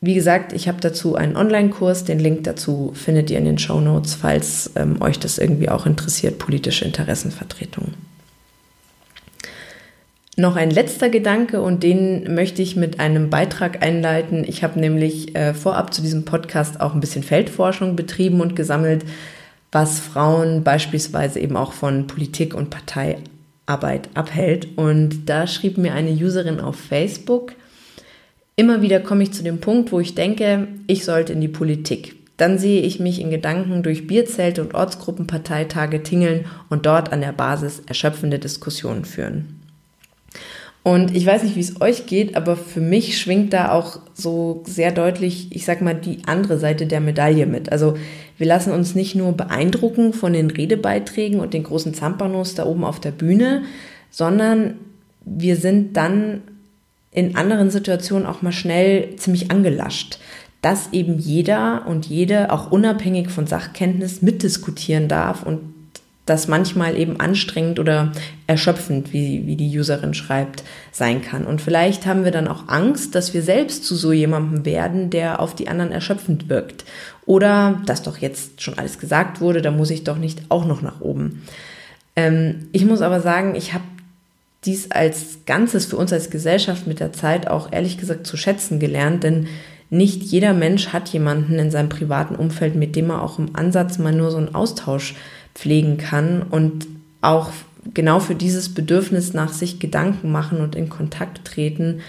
Wie 0.00 0.14
gesagt, 0.14 0.52
ich 0.52 0.66
habe 0.66 0.80
dazu 0.80 1.14
einen 1.14 1.36
Online-Kurs, 1.36 2.02
den 2.02 2.18
Link 2.18 2.42
dazu 2.42 2.90
findet 2.92 3.30
ihr 3.30 3.38
in 3.38 3.44
den 3.44 3.58
Show 3.58 3.80
Notes, 3.80 4.14
falls 4.14 4.72
ähm, 4.74 5.00
euch 5.00 5.20
das 5.20 5.38
irgendwie 5.38 5.68
auch 5.68 5.86
interessiert, 5.86 6.40
politische 6.40 6.84
Interessenvertretung. 6.84 7.94
Noch 10.38 10.56
ein 10.56 10.70
letzter 10.70 11.10
Gedanke 11.10 11.60
und 11.60 11.82
den 11.82 12.34
möchte 12.34 12.62
ich 12.62 12.74
mit 12.74 13.00
einem 13.00 13.28
Beitrag 13.28 13.82
einleiten. 13.82 14.44
Ich 14.48 14.64
habe 14.64 14.80
nämlich 14.80 15.36
äh, 15.36 15.52
vorab 15.52 15.92
zu 15.92 16.00
diesem 16.00 16.24
Podcast 16.24 16.80
auch 16.80 16.94
ein 16.94 17.00
bisschen 17.00 17.22
Feldforschung 17.22 17.96
betrieben 17.96 18.40
und 18.40 18.56
gesammelt, 18.56 19.04
was 19.72 20.00
Frauen 20.00 20.64
beispielsweise 20.64 21.38
eben 21.38 21.58
auch 21.58 21.74
von 21.74 22.06
Politik 22.06 22.54
und 22.54 22.70
Parteiarbeit 22.70 24.08
abhält. 24.14 24.68
Und 24.76 25.26
da 25.26 25.46
schrieb 25.46 25.76
mir 25.76 25.92
eine 25.92 26.12
Userin 26.12 26.60
auf 26.60 26.76
Facebook, 26.76 27.52
immer 28.56 28.80
wieder 28.80 29.00
komme 29.00 29.24
ich 29.24 29.32
zu 29.32 29.42
dem 29.42 29.60
Punkt, 29.60 29.92
wo 29.92 30.00
ich 30.00 30.14
denke, 30.14 30.66
ich 30.86 31.04
sollte 31.04 31.34
in 31.34 31.42
die 31.42 31.48
Politik. 31.48 32.16
Dann 32.38 32.58
sehe 32.58 32.80
ich 32.80 32.98
mich 32.98 33.20
in 33.20 33.30
Gedanken 33.30 33.82
durch 33.82 34.06
Bierzelte 34.06 34.62
und 34.62 34.74
Ortsgruppenparteitage 34.74 36.02
tingeln 36.02 36.46
und 36.70 36.86
dort 36.86 37.12
an 37.12 37.20
der 37.20 37.32
Basis 37.32 37.82
erschöpfende 37.86 38.38
Diskussionen 38.38 39.04
führen. 39.04 39.61
Und 40.84 41.14
ich 41.14 41.24
weiß 41.24 41.44
nicht, 41.44 41.54
wie 41.54 41.60
es 41.60 41.80
euch 41.80 42.06
geht, 42.06 42.36
aber 42.36 42.56
für 42.56 42.80
mich 42.80 43.18
schwingt 43.18 43.52
da 43.52 43.70
auch 43.70 44.00
so 44.14 44.62
sehr 44.66 44.90
deutlich, 44.90 45.46
ich 45.50 45.64
sag 45.64 45.80
mal, 45.80 45.94
die 45.94 46.18
andere 46.26 46.58
Seite 46.58 46.86
der 46.86 47.00
Medaille 47.00 47.46
mit. 47.46 47.70
Also 47.70 47.96
wir 48.36 48.46
lassen 48.48 48.72
uns 48.72 48.96
nicht 48.96 49.14
nur 49.14 49.32
beeindrucken 49.32 50.12
von 50.12 50.32
den 50.32 50.50
Redebeiträgen 50.50 51.38
und 51.38 51.54
den 51.54 51.62
großen 51.62 51.94
Zampanos 51.94 52.56
da 52.56 52.66
oben 52.66 52.84
auf 52.84 52.98
der 52.98 53.12
Bühne, 53.12 53.62
sondern 54.10 54.74
wir 55.24 55.54
sind 55.54 55.96
dann 55.96 56.42
in 57.12 57.36
anderen 57.36 57.70
Situationen 57.70 58.26
auch 58.26 58.42
mal 58.42 58.52
schnell 58.52 59.14
ziemlich 59.16 59.52
angelascht, 59.52 60.18
dass 60.62 60.92
eben 60.92 61.18
jeder 61.18 61.86
und 61.86 62.06
jede 62.06 62.50
auch 62.50 62.72
unabhängig 62.72 63.30
von 63.30 63.46
Sachkenntnis 63.46 64.22
mitdiskutieren 64.22 65.06
darf 65.06 65.44
und 65.44 65.60
das 66.24 66.46
manchmal 66.46 66.96
eben 66.96 67.18
anstrengend 67.18 67.80
oder 67.80 68.12
erschöpfend, 68.46 69.12
wie, 69.12 69.46
wie 69.46 69.56
die 69.56 69.76
Userin 69.76 70.14
schreibt, 70.14 70.62
sein 70.92 71.20
kann. 71.20 71.44
Und 71.46 71.60
vielleicht 71.60 72.06
haben 72.06 72.24
wir 72.24 72.30
dann 72.30 72.46
auch 72.46 72.68
Angst, 72.68 73.14
dass 73.16 73.34
wir 73.34 73.42
selbst 73.42 73.84
zu 73.84 73.96
so 73.96 74.12
jemandem 74.12 74.64
werden, 74.64 75.10
der 75.10 75.40
auf 75.40 75.54
die 75.54 75.66
anderen 75.66 75.90
erschöpfend 75.90 76.48
wirkt. 76.48 76.84
Oder 77.26 77.82
dass 77.86 78.02
doch 78.02 78.18
jetzt 78.18 78.62
schon 78.62 78.78
alles 78.78 78.98
gesagt 78.98 79.40
wurde, 79.40 79.62
da 79.62 79.72
muss 79.72 79.90
ich 79.90 80.04
doch 80.04 80.18
nicht 80.18 80.42
auch 80.48 80.64
noch 80.64 80.80
nach 80.80 81.00
oben. 81.00 81.42
Ähm, 82.14 82.68
ich 82.72 82.84
muss 82.84 83.00
aber 83.00 83.20
sagen, 83.20 83.56
ich 83.56 83.74
habe 83.74 83.84
dies 84.64 84.92
als 84.92 85.38
Ganzes 85.44 85.86
für 85.86 85.96
uns 85.96 86.12
als 86.12 86.30
Gesellschaft 86.30 86.86
mit 86.86 87.00
der 87.00 87.12
Zeit 87.12 87.48
auch 87.48 87.72
ehrlich 87.72 87.98
gesagt 87.98 88.28
zu 88.28 88.36
schätzen 88.36 88.78
gelernt, 88.78 89.24
denn 89.24 89.48
nicht 89.90 90.22
jeder 90.22 90.54
Mensch 90.54 90.88
hat 90.88 91.08
jemanden 91.10 91.58
in 91.58 91.70
seinem 91.70 91.88
privaten 91.88 92.36
Umfeld, 92.36 92.76
mit 92.76 92.96
dem 92.96 93.10
er 93.10 93.22
auch 93.22 93.38
im 93.38 93.54
Ansatz 93.54 93.98
mal 93.98 94.12
nur 94.12 94.30
so 94.30 94.38
einen 94.38 94.54
Austausch 94.54 95.16
pflegen 95.54 95.98
kann 95.98 96.42
und 96.42 96.86
auch 97.20 97.50
genau 97.94 98.20
für 98.20 98.34
dieses 98.34 98.74
Bedürfnis 98.74 99.34
nach 99.34 99.52
sich 99.52 99.78
Gedanken 99.78 100.30
machen 100.30 100.60
und 100.60 100.74
in 100.74 100.88
Kontakt 100.88 101.44
treten 101.44 102.00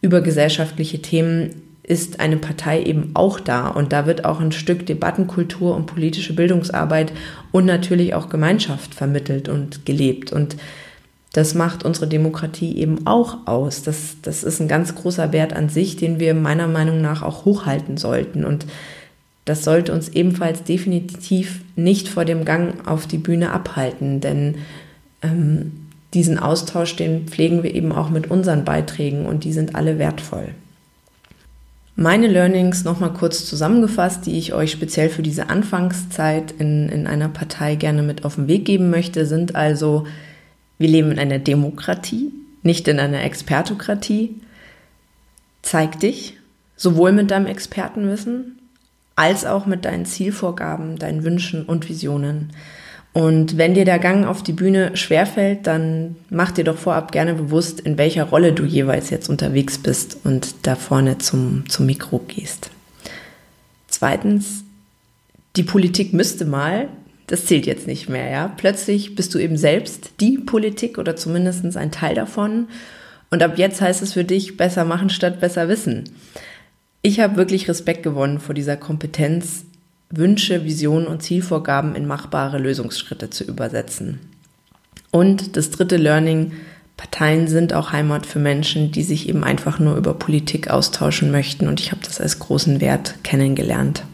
über 0.00 0.20
gesellschaftliche 0.20 1.00
Themen 1.00 1.62
ist 1.82 2.18
eine 2.18 2.38
Partei 2.38 2.82
eben 2.82 3.10
auch 3.14 3.40
da. 3.40 3.68
Und 3.68 3.92
da 3.92 4.06
wird 4.06 4.24
auch 4.24 4.40
ein 4.40 4.52
Stück 4.52 4.86
Debattenkultur 4.86 5.76
und 5.76 5.86
politische 5.86 6.34
Bildungsarbeit 6.34 7.12
und 7.52 7.66
natürlich 7.66 8.14
auch 8.14 8.30
Gemeinschaft 8.30 8.94
vermittelt 8.94 9.48
und 9.48 9.84
gelebt. 9.86 10.32
Und 10.32 10.56
das 11.32 11.54
macht 11.54 11.84
unsere 11.84 12.06
Demokratie 12.06 12.76
eben 12.76 13.06
auch 13.06 13.46
aus. 13.46 13.82
Das, 13.82 14.16
das 14.22 14.44
ist 14.44 14.60
ein 14.60 14.68
ganz 14.68 14.94
großer 14.94 15.32
Wert 15.32 15.52
an 15.52 15.68
sich, 15.68 15.96
den 15.96 16.18
wir 16.20 16.32
meiner 16.34 16.68
Meinung 16.68 17.02
nach 17.02 17.22
auch 17.22 17.44
hochhalten 17.44 17.96
sollten. 17.96 18.44
Und 18.44 18.66
das 19.44 19.64
sollte 19.64 19.92
uns 19.92 20.08
ebenfalls 20.08 20.64
definitiv 20.64 21.60
nicht 21.76 22.08
vor 22.08 22.24
dem 22.24 22.44
Gang 22.44 22.86
auf 22.86 23.06
die 23.06 23.18
Bühne 23.18 23.52
abhalten, 23.52 24.20
denn 24.20 24.56
ähm, 25.22 25.72
diesen 26.14 26.38
Austausch, 26.38 26.96
den 26.96 27.26
pflegen 27.26 27.62
wir 27.62 27.74
eben 27.74 27.92
auch 27.92 28.08
mit 28.10 28.30
unseren 28.30 28.64
Beiträgen 28.64 29.26
und 29.26 29.44
die 29.44 29.52
sind 29.52 29.74
alle 29.74 29.98
wertvoll. 29.98 30.48
Meine 31.96 32.26
Learnings 32.26 32.82
nochmal 32.84 33.12
kurz 33.12 33.46
zusammengefasst, 33.46 34.26
die 34.26 34.36
ich 34.36 34.52
euch 34.52 34.72
speziell 34.72 35.10
für 35.10 35.22
diese 35.22 35.48
Anfangszeit 35.48 36.52
in, 36.58 36.88
in 36.88 37.06
einer 37.06 37.28
Partei 37.28 37.76
gerne 37.76 38.02
mit 38.02 38.24
auf 38.24 38.34
den 38.34 38.48
Weg 38.48 38.64
geben 38.64 38.90
möchte, 38.90 39.26
sind 39.26 39.54
also, 39.54 40.06
wir 40.78 40.88
leben 40.88 41.12
in 41.12 41.20
einer 41.20 41.38
Demokratie, 41.38 42.32
nicht 42.62 42.88
in 42.88 42.98
einer 42.98 43.22
Expertokratie. 43.22 44.40
Zeig 45.62 46.00
dich, 46.00 46.36
sowohl 46.76 47.12
mit 47.12 47.30
deinem 47.30 47.46
Expertenwissen 47.46 48.58
als 49.16 49.44
auch 49.44 49.66
mit 49.66 49.84
deinen 49.84 50.06
Zielvorgaben, 50.06 50.98
deinen 50.98 51.24
Wünschen 51.24 51.64
und 51.64 51.88
Visionen. 51.88 52.52
Und 53.12 53.56
wenn 53.58 53.74
dir 53.74 53.84
der 53.84 54.00
Gang 54.00 54.26
auf 54.26 54.42
die 54.42 54.52
Bühne 54.52 54.96
schwerfällt, 54.96 55.68
dann 55.68 56.16
mach 56.30 56.50
dir 56.50 56.64
doch 56.64 56.76
vorab 56.76 57.12
gerne 57.12 57.34
bewusst, 57.34 57.78
in 57.80 57.96
welcher 57.96 58.24
Rolle 58.24 58.52
du 58.52 58.64
jeweils 58.64 59.10
jetzt 59.10 59.28
unterwegs 59.28 59.78
bist 59.78 60.18
und 60.24 60.66
da 60.66 60.74
vorne 60.74 61.18
zum, 61.18 61.64
zum 61.68 61.86
Mikro 61.86 62.18
gehst. 62.26 62.70
Zweitens, 63.86 64.64
die 65.54 65.62
Politik 65.62 66.12
müsste 66.12 66.44
mal, 66.44 66.88
das 67.28 67.46
zählt 67.46 67.66
jetzt 67.66 67.86
nicht 67.86 68.08
mehr, 68.08 68.28
ja. 68.28 68.52
Plötzlich 68.56 69.14
bist 69.14 69.32
du 69.32 69.38
eben 69.38 69.56
selbst 69.56 70.10
die 70.18 70.38
Politik 70.38 70.98
oder 70.98 71.14
zumindest 71.14 71.76
ein 71.76 71.92
Teil 71.92 72.16
davon. 72.16 72.66
Und 73.30 73.44
ab 73.44 73.58
jetzt 73.58 73.80
heißt 73.80 74.02
es 74.02 74.14
für 74.14 74.24
dich, 74.24 74.56
besser 74.56 74.84
machen 74.84 75.08
statt 75.08 75.38
besser 75.40 75.68
wissen. 75.68 76.10
Ich 77.06 77.20
habe 77.20 77.36
wirklich 77.36 77.68
Respekt 77.68 78.02
gewonnen 78.02 78.40
vor 78.40 78.54
dieser 78.54 78.78
Kompetenz, 78.78 79.66
Wünsche, 80.08 80.64
Visionen 80.64 81.06
und 81.06 81.22
Zielvorgaben 81.22 81.94
in 81.94 82.06
machbare 82.06 82.56
Lösungsschritte 82.56 83.28
zu 83.28 83.44
übersetzen. 83.44 84.20
Und 85.10 85.58
das 85.58 85.68
dritte 85.68 85.98
Learning, 85.98 86.52
Parteien 86.96 87.46
sind 87.46 87.74
auch 87.74 87.92
Heimat 87.92 88.24
für 88.24 88.38
Menschen, 88.38 88.90
die 88.90 89.02
sich 89.02 89.28
eben 89.28 89.44
einfach 89.44 89.78
nur 89.78 89.98
über 89.98 90.14
Politik 90.14 90.70
austauschen 90.70 91.30
möchten 91.30 91.68
und 91.68 91.78
ich 91.78 91.90
habe 91.90 92.00
das 92.02 92.22
als 92.22 92.38
großen 92.38 92.80
Wert 92.80 93.16
kennengelernt. 93.22 94.04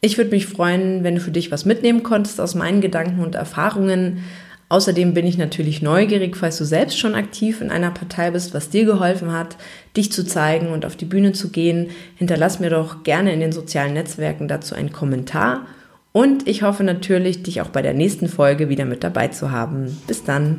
Ich 0.00 0.16
würde 0.16 0.30
mich 0.30 0.46
freuen, 0.46 1.04
wenn 1.04 1.16
du 1.16 1.20
für 1.20 1.30
dich 1.30 1.50
was 1.50 1.66
mitnehmen 1.66 2.02
konntest 2.02 2.40
aus 2.40 2.54
meinen 2.54 2.80
Gedanken 2.80 3.20
und 3.20 3.34
Erfahrungen. 3.34 4.24
Außerdem 4.70 5.14
bin 5.14 5.26
ich 5.26 5.38
natürlich 5.38 5.80
neugierig, 5.80 6.36
falls 6.36 6.58
du 6.58 6.64
selbst 6.64 6.98
schon 6.98 7.14
aktiv 7.14 7.62
in 7.62 7.70
einer 7.70 7.90
Partei 7.90 8.30
bist, 8.30 8.52
was 8.52 8.68
dir 8.68 8.84
geholfen 8.84 9.32
hat, 9.32 9.56
dich 9.96 10.12
zu 10.12 10.26
zeigen 10.26 10.68
und 10.68 10.84
auf 10.84 10.94
die 10.94 11.06
Bühne 11.06 11.32
zu 11.32 11.48
gehen. 11.48 11.88
Hinterlass 12.16 12.60
mir 12.60 12.68
doch 12.68 13.02
gerne 13.02 13.32
in 13.32 13.40
den 13.40 13.52
sozialen 13.52 13.94
Netzwerken 13.94 14.46
dazu 14.46 14.74
einen 14.74 14.92
Kommentar. 14.92 15.66
Und 16.12 16.46
ich 16.46 16.62
hoffe 16.62 16.84
natürlich, 16.84 17.42
dich 17.42 17.62
auch 17.62 17.68
bei 17.68 17.80
der 17.80 17.94
nächsten 17.94 18.28
Folge 18.28 18.68
wieder 18.68 18.84
mit 18.84 19.04
dabei 19.04 19.28
zu 19.28 19.50
haben. 19.50 19.96
Bis 20.06 20.24
dann. 20.24 20.58